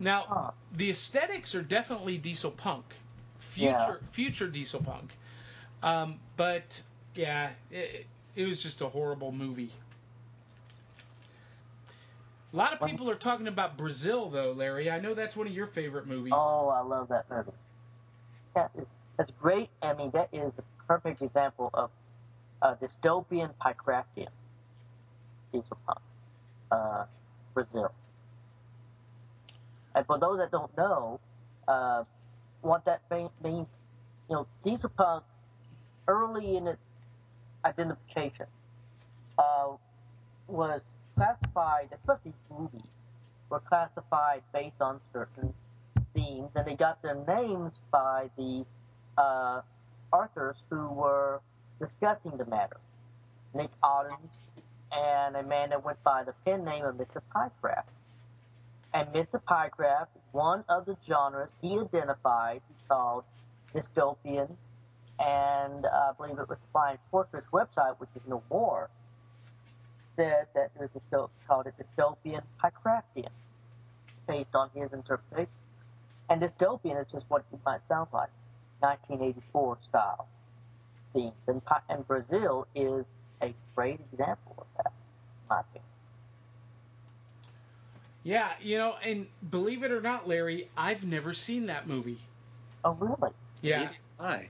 [0.00, 0.50] Now, Huh.
[0.72, 2.84] the aesthetics are definitely diesel punk,
[3.38, 4.08] future Yeah.
[4.10, 5.12] future diesel punk.
[5.82, 6.82] Um, but
[7.14, 9.70] yeah, it, it was just a horrible movie.
[12.52, 14.90] A lot of people are talking about Brazil, though, Larry.
[14.90, 16.34] I know that's one of your favorite movies.
[16.36, 17.50] Oh, I love that movie.
[18.54, 18.84] That is,
[19.40, 19.70] great.
[19.82, 21.90] I mean, that is the perfect example of
[22.60, 24.28] uh, dystopian Piecraftian
[25.52, 25.98] diesel punk,
[26.70, 27.04] uh,
[27.54, 27.92] Brazil.
[29.94, 31.20] And for those that don't know,
[31.68, 32.04] uh,
[32.60, 33.66] what that means,
[34.28, 35.24] you know, diesel punk,
[36.08, 36.80] early in its
[37.64, 38.46] identification,
[39.38, 39.68] uh,
[40.48, 40.82] was
[41.16, 42.82] classified, especially movies,
[43.50, 45.52] were classified based on certain
[46.14, 48.64] themes, and they got their names by the
[49.18, 49.60] uh,
[50.12, 51.40] authors who were
[51.80, 52.78] discussing the matter.
[53.54, 54.30] Nick Ottens
[54.90, 57.20] and a man that went by the pen name of Mr.
[57.34, 57.84] Piecraft.
[58.94, 59.40] And Mr.
[59.42, 63.24] Piecraft, one of the genres he identified, he called
[63.74, 64.50] dystopian,
[65.18, 68.90] and uh, I believe it was Flying Fortress website, which is no more,
[70.16, 73.30] said that there's a show called it dystopian Piecraftian,
[74.26, 75.48] based on his interpretation.
[76.28, 78.30] And dystopian is just what it might sound like,
[78.80, 80.26] 1984 style
[81.12, 81.32] themes.
[81.46, 83.04] And, and Brazil is
[83.42, 85.82] a great example of that, in my opinion.
[88.24, 92.18] Yeah, you know, and believe it or not, Larry, I've never seen that movie.
[92.84, 93.32] Oh, really?
[93.60, 93.88] Yeah.
[94.18, 94.48] Hi.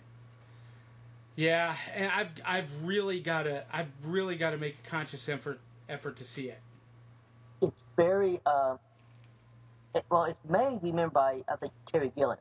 [1.37, 5.61] Yeah, and I've I've really got to I've really got to make a conscious effort
[5.89, 6.61] effort to see it.
[7.63, 8.77] It's very uh,
[9.95, 10.25] it, well.
[10.25, 12.39] It's made, remember, by I think Terry Gilliam,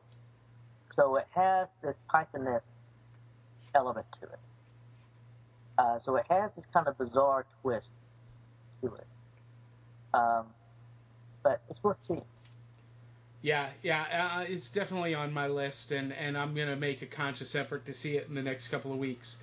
[0.96, 2.62] so it has this Pythonesque
[3.74, 4.40] element to it.
[5.78, 7.88] Uh, so it has this kind of bizarre twist
[8.82, 9.08] to it.
[10.14, 10.46] Um,
[11.44, 12.24] but it's worth seeing.
[13.42, 17.56] Yeah, yeah, uh, it's definitely on my list, and, and I'm gonna make a conscious
[17.56, 19.38] effort to see it in the next couple of weeks.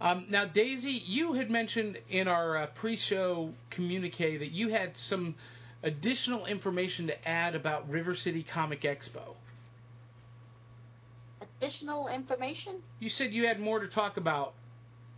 [0.00, 5.36] Um, now, Daisy, you had mentioned in our uh, pre-show communique that you had some
[5.84, 9.20] additional information to add about River City Comic Expo.
[11.40, 12.72] Additional information?
[12.98, 14.54] You said you had more to talk about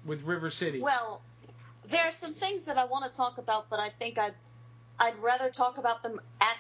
[0.05, 0.81] with River City.
[0.81, 1.23] Well,
[1.89, 4.35] there are some things that I want to talk about, but I think I'd
[4.99, 6.54] I'd rather talk about them at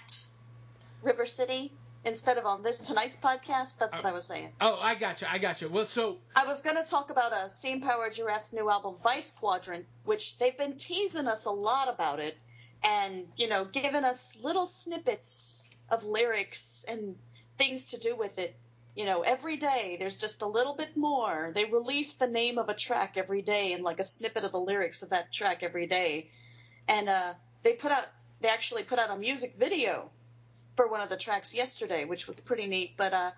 [1.04, 1.72] River City
[2.04, 3.78] instead of on this tonight's podcast.
[3.78, 4.52] That's what I was saying.
[4.60, 5.26] oh, I got you.
[5.30, 5.68] I got you.
[5.68, 9.32] Well, so I was going to talk about a Steam Powered Giraffe's new album, Vice
[9.32, 12.36] Quadrant, which they've been teasing us a lot about it
[12.84, 17.16] and, you know, giving us little snippets of lyrics and
[17.56, 18.54] things to do with it.
[18.94, 21.50] You know, every day there's just a little bit more.
[21.54, 24.58] They release the name of a track every day and like a snippet of the
[24.58, 26.30] lyrics of that track every day.
[26.86, 28.06] And uh, they put out,
[28.40, 30.10] they actually put out a music video
[30.74, 32.94] for one of the tracks yesterday, which was pretty neat.
[32.96, 33.30] But uh,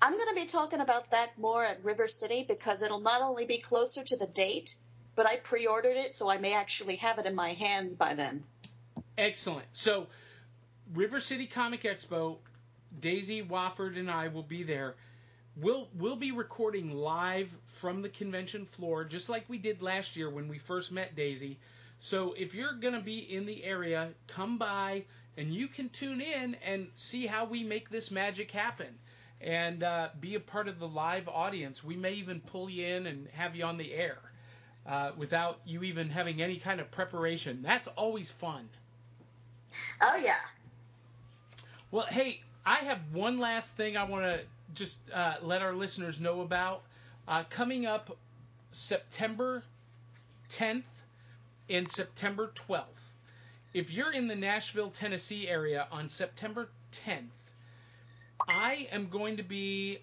[0.00, 3.46] I'm going to be talking about that more at River City because it'll not only
[3.46, 4.76] be closer to the date,
[5.14, 8.14] but I pre ordered it, so I may actually have it in my hands by
[8.14, 8.44] then.
[9.16, 9.66] Excellent.
[9.72, 10.06] So,
[10.94, 12.36] River City Comic Expo,
[13.00, 14.94] Daisy Wofford and I will be there.
[15.56, 20.30] We'll we'll be recording live from the convention floor, just like we did last year
[20.30, 21.58] when we first met Daisy.
[21.98, 25.04] So if you're gonna be in the area, come by
[25.36, 28.98] and you can tune in and see how we make this magic happen,
[29.40, 31.82] and uh, be a part of the live audience.
[31.82, 34.18] We may even pull you in and have you on the air
[34.86, 37.62] uh, without you even having any kind of preparation.
[37.62, 38.68] That's always fun.
[40.00, 40.36] Oh, yeah.
[41.90, 44.40] Well, hey, I have one last thing I want to
[44.74, 46.82] just uh, let our listeners know about.
[47.28, 48.16] Uh, coming up
[48.70, 49.62] September
[50.48, 50.84] 10th
[51.70, 52.84] and September 12th.
[53.74, 57.28] If you're in the Nashville, Tennessee area on September 10th,
[58.46, 59.98] I am going to be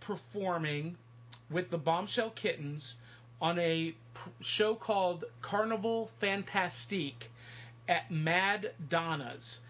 [0.00, 0.96] performing
[1.50, 2.96] with the Bombshell Kittens
[3.40, 3.94] on a
[4.40, 7.30] show called Carnival Fantastique
[7.88, 9.60] at Mad Donna's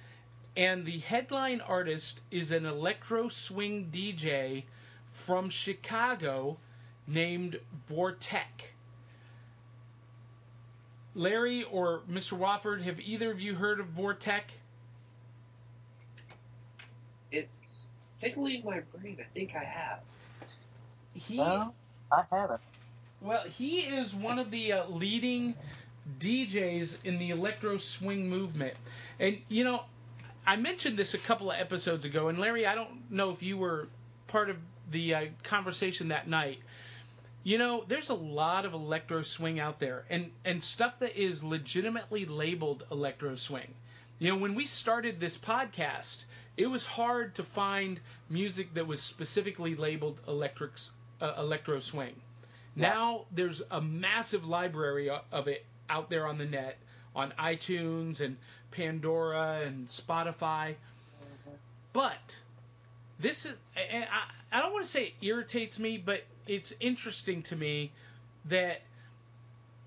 [0.56, 4.62] and the headline artist is an electro swing DJ
[5.08, 6.56] from Chicago
[7.06, 7.58] named
[7.90, 8.73] Vortec.
[11.14, 12.38] Larry or Mr.
[12.38, 14.42] Wofford, have either of you heard of Vortec?
[17.30, 19.16] It's, it's tickling my brain.
[19.20, 20.00] I think I have.
[21.14, 21.72] He No,
[22.10, 22.60] I haven't.
[23.20, 25.54] well, he is one of the uh, leading
[26.18, 28.74] DJs in the electro swing movement.
[29.18, 29.82] And you know,
[30.46, 33.56] I mentioned this a couple of episodes ago, and Larry, I don't know if you
[33.56, 33.88] were
[34.26, 34.56] part of
[34.90, 36.58] the uh, conversation that night.
[37.44, 41.44] You know, there's a lot of electro swing out there, and and stuff that is
[41.44, 43.74] legitimately labeled electro swing.
[44.18, 46.24] You know, when we started this podcast,
[46.56, 50.72] it was hard to find music that was specifically labeled electric
[51.20, 52.14] uh, electro swing.
[52.76, 56.78] Now there's a massive library of it out there on the net,
[57.14, 58.38] on iTunes and
[58.70, 60.76] Pandora and Spotify.
[61.92, 62.38] But
[63.20, 67.42] this is, and I, I don't want to say it irritates me, but it's interesting
[67.44, 67.92] to me
[68.46, 68.82] that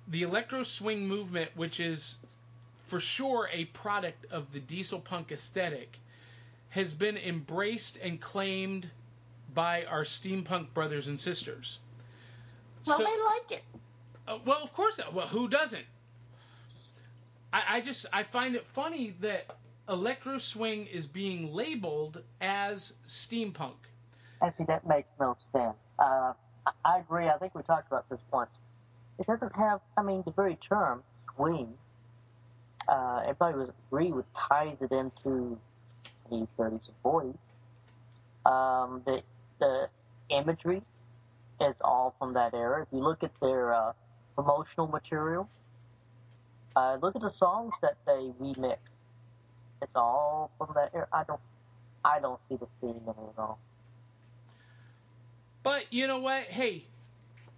[0.07, 2.17] the electro swing movement, which is
[2.77, 5.97] for sure a product of the diesel punk aesthetic,
[6.69, 8.89] has been embraced and claimed
[9.53, 11.79] by our steampunk brothers and sisters.
[12.85, 13.63] Well, So- they like it.
[14.27, 14.99] uh, well, of course.
[15.13, 15.85] Well, who doesn't?
[17.51, 19.45] I, I just I find it funny that
[19.89, 23.75] electro swing is being labeled as steampunk.
[24.41, 25.75] Actually, that makes no sense.
[25.97, 26.33] Uh,
[26.85, 27.27] I, agree.
[27.27, 28.51] I think we talked about this once.
[29.19, 31.03] It doesn't have, I mean, the very term
[31.35, 31.73] swing,
[32.87, 35.59] uh, everybody would agree with ties it into
[36.29, 37.37] the 30s and 40s.
[38.49, 39.21] Um, the,
[39.59, 39.89] the
[40.29, 40.81] imagery
[41.59, 42.81] is all from that era.
[42.83, 43.93] If you look at their uh,
[44.35, 45.49] promotional material,
[46.75, 48.77] uh, look at the songs that they remix.
[49.81, 51.07] It's all from that era.
[51.11, 51.39] I don't,
[52.05, 53.59] I don't see the theme in it at all.
[55.67, 56.43] But you know what?
[56.43, 56.85] Hey,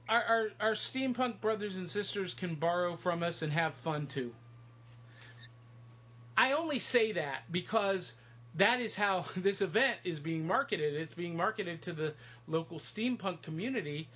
[0.10, 4.34] our, our our steampunk brothers and sisters can borrow from us and have fun too.
[6.36, 8.16] I only say that because
[8.55, 10.95] that is how this event is being marketed.
[10.95, 12.16] It's being marketed to the
[12.47, 14.07] local steampunk community.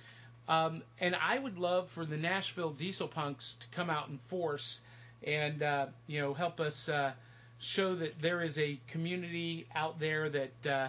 [0.48, 4.80] Um, and I would love for the Nashville Diesel Punks to come out in force
[5.22, 7.12] and uh, you know help us uh,
[7.60, 10.88] show that there is a community out there that uh,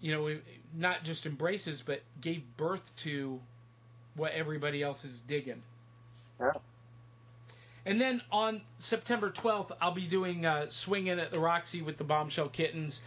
[0.00, 0.38] you know
[0.74, 3.40] not just embraces but gave birth to
[4.16, 5.62] what everybody else is digging.
[6.40, 6.52] Yeah.
[7.84, 12.04] And then on September 12th, I'll be doing uh, Swinging at the Roxy with the
[12.04, 13.00] Bombshell Kittens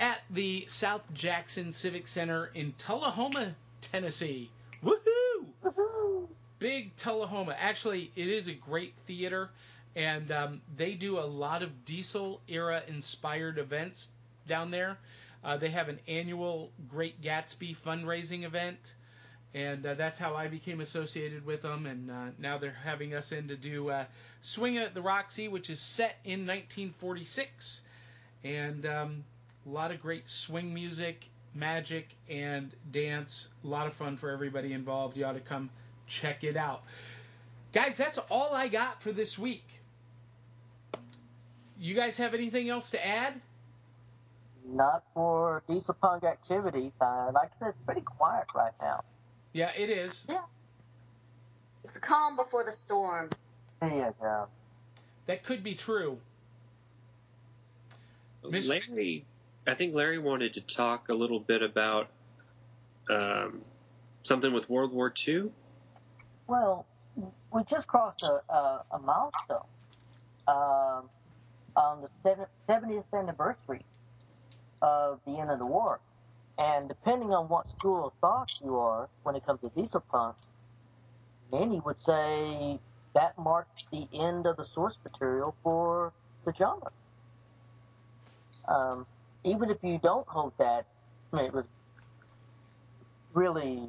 [0.00, 4.50] at the South Jackson Civic Center in Tullahoma, Tennessee.
[4.82, 5.44] Woohoo!
[5.62, 6.28] Woohoo!
[6.58, 7.54] Big Tullahoma.
[7.58, 9.50] Actually, it is a great theater,
[9.94, 14.08] and um, they do a lot of diesel era inspired events
[14.48, 14.96] down there.
[15.44, 18.94] Uh, they have an annual Great Gatsby fundraising event
[19.54, 21.86] and uh, that's how I became associated with them.
[21.86, 24.04] And uh, now they're having us in to do uh,
[24.40, 27.82] Swing at the Roxy, which is set in 1946,
[28.44, 29.24] and um,
[29.66, 33.46] a lot of great swing music, magic, and dance.
[33.64, 35.16] A lot of fun for everybody involved.
[35.16, 35.70] You ought to come
[36.06, 36.82] check it out,
[37.72, 37.96] guys.
[37.96, 39.66] That's all I got for this week.
[41.78, 43.34] You guys have anything else to add?
[44.64, 46.92] Not for diesel punk activity.
[47.00, 49.02] Uh, like I said, it's pretty quiet right now.
[49.52, 50.24] Yeah, it is.
[50.28, 50.38] Yeah.
[51.84, 53.28] It's calm before the storm.
[53.80, 54.46] There you go.
[55.26, 56.18] That could be true.
[58.48, 59.24] Miss- Larry,
[59.66, 62.08] I think Larry wanted to talk a little bit about
[63.10, 63.60] um,
[64.22, 65.50] something with World War II.
[66.46, 66.86] Well,
[67.52, 69.66] we just crossed a, a, a milestone
[70.48, 71.08] um,
[71.76, 73.84] on the seven- 70th anniversary
[74.82, 76.00] of the end of the war.
[76.58, 80.36] And depending on what school of thought you are when it comes to diesel punk,
[81.50, 82.78] many would say
[83.14, 86.12] that marks the end of the source material for
[86.44, 86.90] the genre.
[88.68, 89.06] Um,
[89.44, 90.84] even if you don't hold that,
[91.32, 91.64] I mean, it was
[93.34, 93.88] really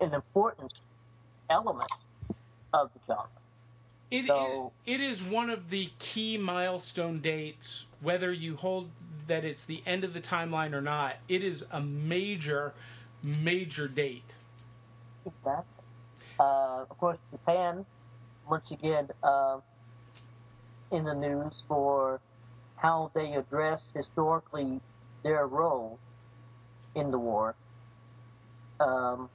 [0.00, 0.72] an important
[1.50, 1.90] element
[2.72, 3.28] of the genre.
[4.10, 8.90] It, So- it, it is one of the key milestone dates, whether you hold
[9.26, 11.16] that it's the end of the timeline or not.
[11.28, 12.72] It is a major,
[13.22, 14.34] major date.
[16.38, 17.84] Uh, of course, Japan,
[18.48, 19.58] once again, uh,
[20.92, 22.20] in the news for
[22.76, 24.80] how they address historically
[25.22, 25.98] their role
[26.94, 27.54] in the war,
[28.80, 29.28] um,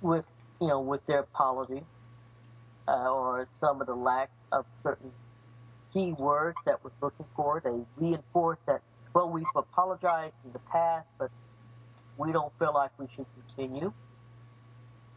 [0.00, 0.24] with
[0.60, 1.82] you know with their polity
[2.86, 5.12] uh, or some of the lack of certain
[5.98, 7.60] key words that was looking for.
[7.64, 8.80] They reinforced that
[9.14, 11.30] well we've apologized in the past, but
[12.16, 13.92] we don't feel like we should continue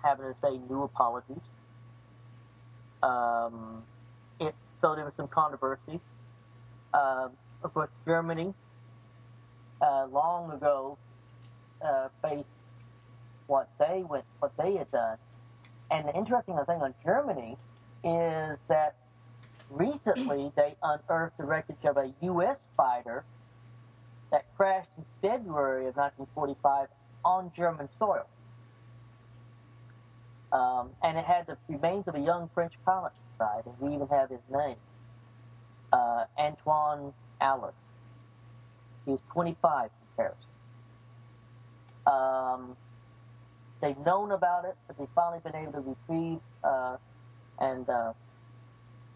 [0.04, 1.38] having to say new apologies.
[3.04, 3.84] Um,
[4.40, 6.00] it, so there was some controversy.
[6.94, 7.32] Um,
[7.64, 8.54] of course, Germany,
[9.82, 10.98] uh, long ago,
[11.84, 12.46] uh, faced
[13.46, 15.18] what they went, what they had done.
[15.92, 17.58] And the interesting thing on Germany
[18.04, 18.96] is that
[19.72, 22.58] recently they unearthed the wreckage of a U.S.
[22.76, 23.24] fighter
[24.32, 26.88] that crashed in February of 1945
[27.24, 28.28] on German soil.
[30.52, 34.08] Um, and it had the remains of a young French pilot inside, and we even
[34.08, 34.76] have his name,
[35.94, 37.74] uh, Antoine Allard.
[39.06, 40.36] He was 25 in Paris.
[42.06, 42.76] Um,
[43.82, 46.98] they've known about it, but they've finally been able to retrieve uh,
[47.60, 48.14] and uh,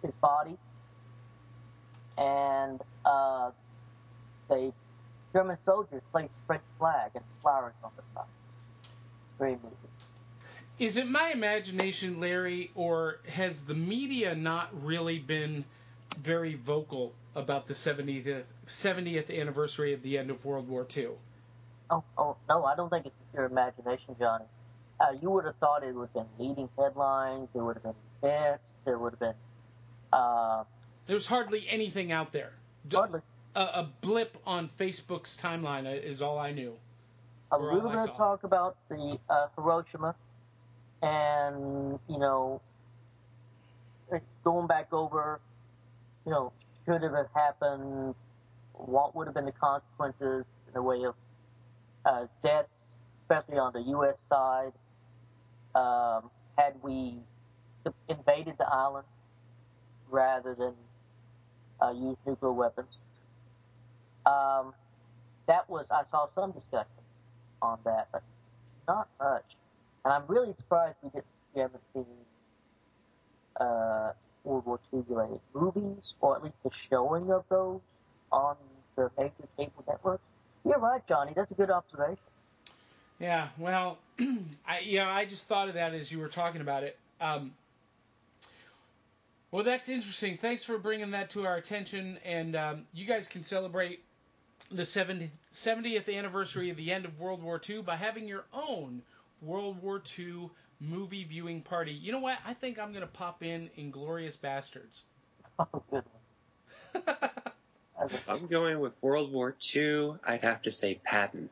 [0.05, 0.57] his body,
[2.17, 3.51] and uh,
[4.49, 4.71] they
[5.33, 8.23] German soldiers placed French flag and flowers on the side.
[9.37, 9.71] Very moving.
[10.79, 15.65] Is it my imagination, Larry, or has the media not really been
[16.17, 21.09] very vocal about the 70th 70th anniversary of the end of World War II?
[21.89, 24.45] Oh, oh no, I don't think it's your imagination, Johnny.
[24.99, 27.49] Uh, you would have thought it would have been leading headlines.
[27.53, 27.93] There would have been
[28.23, 28.71] events.
[28.85, 29.33] There would have been
[30.15, 30.63] uh,
[31.07, 32.53] There's hardly anything out there.
[32.91, 33.21] Hardly
[33.55, 36.73] A, a blip on Facebook's timeline is all I knew.
[37.51, 40.15] a little bit of talk about the uh, Hiroshima,
[41.01, 42.61] and you know,
[44.43, 45.39] going back over,
[46.25, 46.51] you know,
[46.85, 48.15] should it have happened?
[48.73, 51.15] What would have been the consequences in the way of
[52.05, 52.69] uh, deaths,
[53.23, 54.17] especially on the U.S.
[54.29, 54.71] side?
[55.75, 57.15] Um, had we
[58.07, 59.05] invaded the island
[60.15, 60.73] rather than
[61.81, 62.87] uh, use nuclear weapons?
[64.25, 64.73] Um,
[65.47, 67.03] that was I saw some discussion
[67.61, 68.23] on that, but
[68.87, 69.45] not much.
[70.03, 72.05] And I'm really surprised we didn't we haven't seen
[73.59, 74.11] uh,
[74.43, 77.81] World War II related movies, or at least the showing of those
[78.31, 78.55] on
[78.95, 80.23] the major cable networks.
[80.65, 81.33] You're right, Johnny.
[81.35, 82.17] That's a good observation.
[83.19, 83.99] Yeah, well,
[84.67, 86.97] I you know I just thought of that as you were talking about it.
[87.19, 87.53] Um,
[89.55, 90.35] well, that's interesting.
[90.35, 94.03] Thanks for bringing that to our attention, and um, you guys can celebrate
[94.69, 99.01] the 70, 70th anniversary of the end of World War II by having your own
[99.41, 100.49] World War II
[100.81, 101.93] movie viewing party.
[101.93, 102.37] You know what?
[102.45, 105.03] I think I'm gonna pop in Inglorious Bastards.
[105.57, 107.05] Oh, good one.
[107.05, 111.49] That's a- If I'm going with World War II, I'd have to say Patton.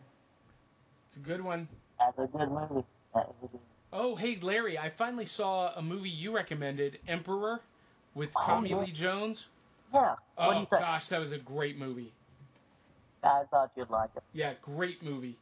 [1.07, 1.69] it's a good one.
[1.97, 2.85] That's a good movie.
[3.15, 3.59] A good
[3.93, 7.61] Oh, hey Larry, I finally saw a movie you recommended, Emperor,
[8.16, 8.74] with Tommy.
[8.74, 9.49] Lee Jones.
[9.93, 10.16] Yeah.
[10.38, 12.11] Oh gosh, that was a great movie.
[13.24, 14.24] I thought you'd like it.
[14.34, 15.38] Yeah, great movie.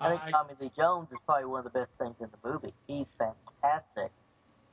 [0.00, 2.28] I think Uh, I- Tommy Lee Jones is probably one of the best things in
[2.42, 2.72] the movie.
[2.86, 4.10] He's fantastic.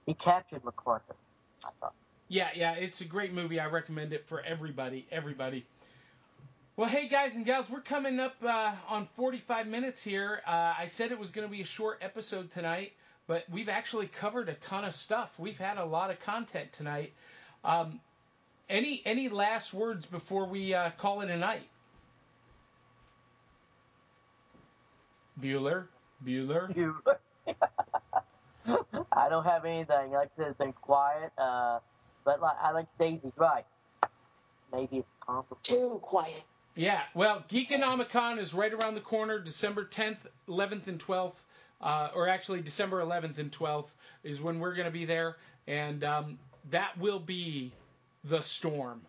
[0.06, 1.16] He captured MacArthur.
[1.66, 1.93] I thought.
[2.28, 3.60] Yeah, yeah, it's a great movie.
[3.60, 5.06] I recommend it for everybody.
[5.12, 5.66] Everybody.
[6.78, 10.41] Well, hey guys and gals, we're coming up uh, on 45 minutes here.
[10.46, 12.91] Uh, I said it was going to be a short episode tonight,
[13.28, 15.38] but we've actually covered a ton of stuff.
[15.39, 17.13] We've had a lot of content tonight.
[17.63, 17.99] Um,
[18.69, 21.67] any any last words before we uh, call it a night?
[25.39, 25.86] Bueller,
[26.23, 26.76] Bueller.
[26.76, 26.95] You.
[29.11, 30.11] I don't have anything.
[30.11, 31.32] Like I said, it's been quiet.
[31.38, 31.80] Uh,
[32.23, 33.65] but like I like Daisy's right.
[34.73, 35.80] Maybe it's complicated.
[35.80, 36.43] Too quiet.
[36.76, 40.17] Yeah, well, Geekonomicon is right around the corner, December 10th,
[40.49, 41.39] 11th, and 12th,
[41.82, 43.89] uh, or actually December 11th and 12th
[44.23, 45.36] is when we're going to be there,
[45.67, 47.71] and um, that will be
[48.23, 49.01] the storm.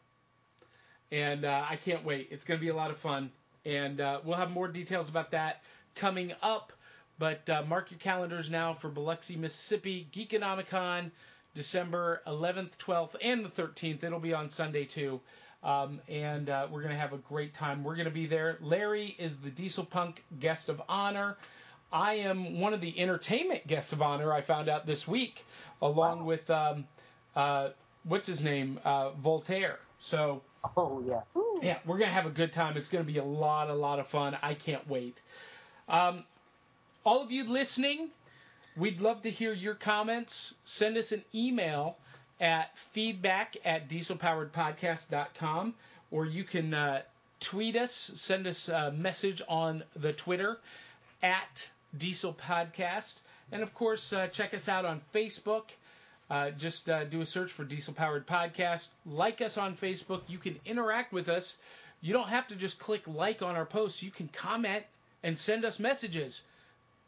[1.13, 2.29] And uh, I can't wait.
[2.31, 3.31] It's going to be a lot of fun,
[3.65, 5.63] and uh, we'll have more details about that
[5.95, 6.73] coming up.
[7.19, 11.11] But uh, mark your calendars now for Biloxi, Mississippi, Geekonomicon,
[11.55, 14.05] December 11th, 12th, and the 13th.
[14.05, 15.21] It'll be on Sunday too.
[15.63, 17.83] Um, and uh, we're going to have a great time.
[17.83, 18.59] We're going to be there.
[18.61, 21.37] Larry is the Diesel Punk guest of honor.
[21.93, 24.33] I am one of the entertainment guests of honor.
[24.33, 25.45] I found out this week,
[25.81, 26.87] along with um,
[27.35, 27.71] uh,
[28.05, 29.79] what's his name, uh, Voltaire.
[29.99, 30.43] So
[30.77, 31.21] Oh yeah.
[31.37, 31.61] Ooh.
[31.63, 32.77] yeah, we're gonna have a good time.
[32.77, 34.37] It's gonna be a lot, a lot of fun.
[34.43, 35.21] I can't wait.
[35.89, 36.25] Um,
[37.05, 38.09] all of you listening,
[38.77, 40.55] we'd love to hear your comments.
[40.65, 41.97] Send us an email
[42.41, 45.75] at feedback at dieselpoweredpodcast.com
[46.11, 47.03] or you can uh,
[47.41, 50.59] tweet us, send us a message on the Twitter
[51.23, 53.21] at Diesel Podcast.
[53.53, 55.65] And of course, uh, check us out on Facebook.
[56.29, 58.89] Uh, just uh, do a search for Diesel Powered Podcast.
[59.05, 60.23] Like us on Facebook.
[60.29, 61.57] You can interact with us.
[62.01, 64.03] You don't have to just click like on our posts.
[64.03, 64.85] You can comment
[65.23, 66.43] and send us messages.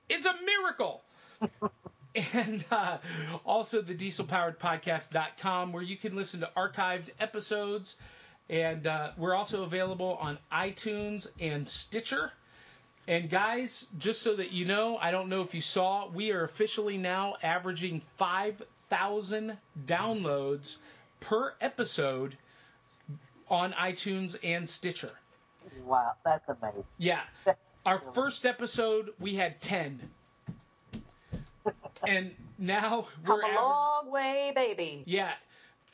[0.08, 1.02] It's a miracle.
[2.32, 2.98] and uh,
[3.44, 7.96] also the dieselpoweredpodcast.com where you can listen to archived episodes.
[8.48, 12.32] And uh, we're also available on iTunes and Stitcher.
[13.08, 16.44] And guys, just so that you know, I don't know if you saw, we are
[16.44, 19.56] officially now averaging 5,000
[19.86, 20.76] downloads
[21.20, 22.36] per episode
[23.48, 25.10] on iTunes and Stitcher.
[25.84, 26.84] Wow, that's amazing.
[26.98, 27.22] Yeah.
[27.86, 30.00] Our first episode, we had 10.
[32.06, 35.02] And now we're Come a aver- long way, baby.
[35.04, 35.32] yeah.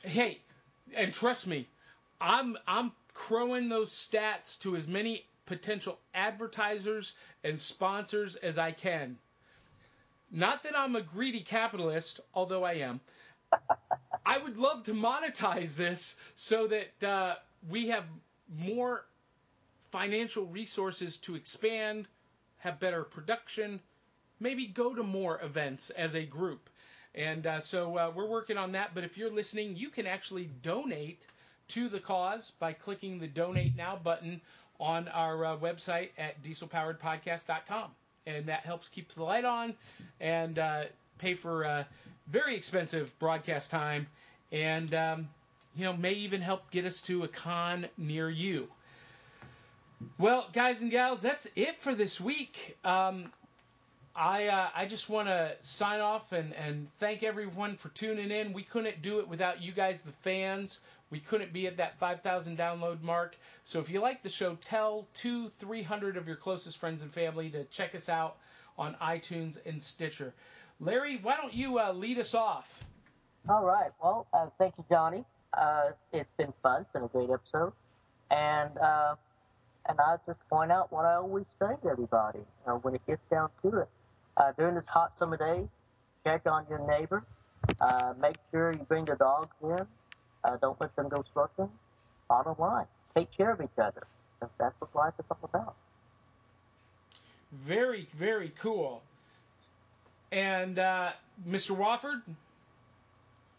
[0.02, 0.38] Hey,
[0.94, 1.66] and trust me,
[2.20, 9.18] I'm I'm crowing those stats to as many potential advertisers and sponsors as I can.
[10.30, 13.00] Not that I'm a greedy capitalist, although I am.
[14.26, 17.34] I would love to monetize this so that uh,
[17.68, 18.04] we have
[18.58, 19.04] more
[19.90, 22.08] financial resources to expand,
[22.58, 23.80] have better production,
[24.40, 26.68] maybe go to more events as a group.
[27.14, 28.94] And uh, so uh, we're working on that.
[28.94, 31.22] But if you're listening, you can actually donate
[31.68, 34.40] to the cause by clicking the donate now button
[34.80, 37.90] on our uh, website at dieselpoweredpodcast.com.
[38.26, 39.74] And that helps keep the light on
[40.20, 40.84] and uh,
[41.18, 41.84] pay for uh,
[42.28, 44.06] very expensive broadcast time
[44.50, 45.28] and, um,
[45.76, 48.68] you know, may even help get us to a con near you.
[50.18, 52.76] Well, guys and gals, that's it for this week.
[52.84, 53.32] Um,
[54.16, 58.52] I uh, I just want to sign off and, and thank everyone for tuning in.
[58.52, 60.78] We couldn't do it without you guys, the fans.
[61.14, 63.36] We couldn't be at that 5,000 download mark.
[63.62, 67.12] So if you like the show, tell two, three hundred of your closest friends and
[67.12, 68.38] family to check us out
[68.76, 70.34] on iTunes and Stitcher.
[70.80, 72.82] Larry, why don't you uh, lead us off?
[73.48, 73.92] All right.
[74.02, 75.24] Well, uh, thank you, Johnny.
[75.56, 76.80] Uh, it's been fun.
[76.80, 77.72] It's been a great episode.
[78.32, 79.14] And uh,
[79.88, 82.40] and I'll just point out what I always say to everybody
[82.82, 83.88] when it gets down to it.
[84.36, 85.68] Uh, during this hot summer day,
[86.26, 87.22] check on your neighbor.
[87.80, 89.86] Uh, make sure you bring the dogs in.
[90.44, 91.70] Uh, don't let them go struggling.
[92.28, 94.06] Bottom line, take care of each other.
[94.58, 95.74] That's what life is all about.
[97.52, 99.02] Very, very cool.
[100.32, 101.12] And uh,
[101.48, 101.76] Mr.
[101.76, 102.22] Wofford?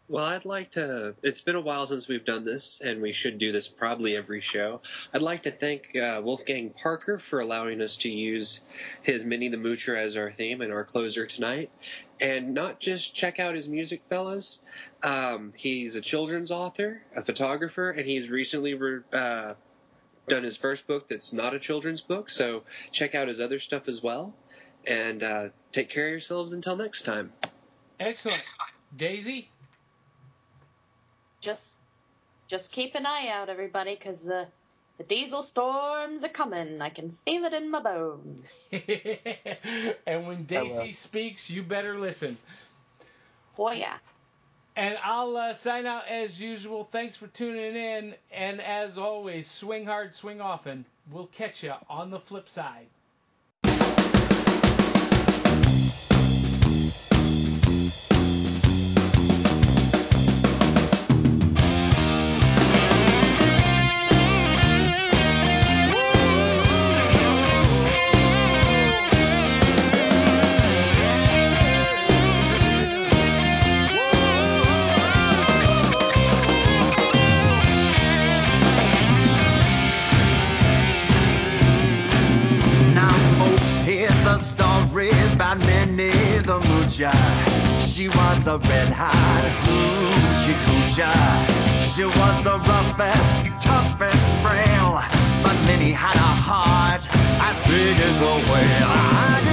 [0.07, 1.15] Well, I'd like to.
[1.23, 4.39] It's been a while since we've done this, and we should do this probably every
[4.39, 4.81] show.
[5.11, 8.61] I'd like to thank uh, Wolfgang Parker for allowing us to use
[9.01, 11.71] his Minnie the Moocher as our theme and our closer tonight.
[12.21, 14.61] And not just check out his music, fellas.
[15.01, 19.53] Um, he's a children's author, a photographer, and he's recently re- uh,
[20.27, 22.29] done his first book that's not a children's book.
[22.29, 24.35] So check out his other stuff as well.
[24.85, 27.33] And uh, take care of yourselves until next time.
[27.99, 28.43] Excellent.
[28.95, 29.49] Daisy?
[31.45, 31.79] Just
[32.47, 34.47] just keep an eye out, everybody, because the
[34.97, 36.81] the diesel storms are coming.
[36.81, 38.69] I can feel it in my bones.
[40.07, 42.37] and when Daisy speaks, you better listen.
[43.57, 43.97] Boy, yeah.
[44.77, 46.87] And I'll uh, sign out as usual.
[46.89, 48.15] Thanks for tuning in.
[48.31, 50.85] And as always, swing hard, swing often.
[51.11, 52.87] We'll catch you on the flip side.
[86.95, 91.11] She was a red hot hoochie coocher.
[91.81, 95.03] She was the roughest, toughest frail,
[95.43, 99.44] but Minnie had a heart as big as a whale.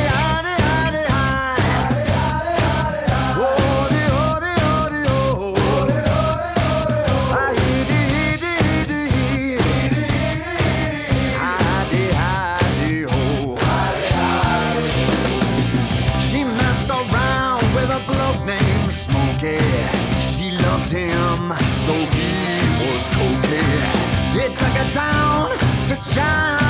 [26.13, 26.62] Chinatown.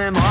[0.00, 0.29] Them all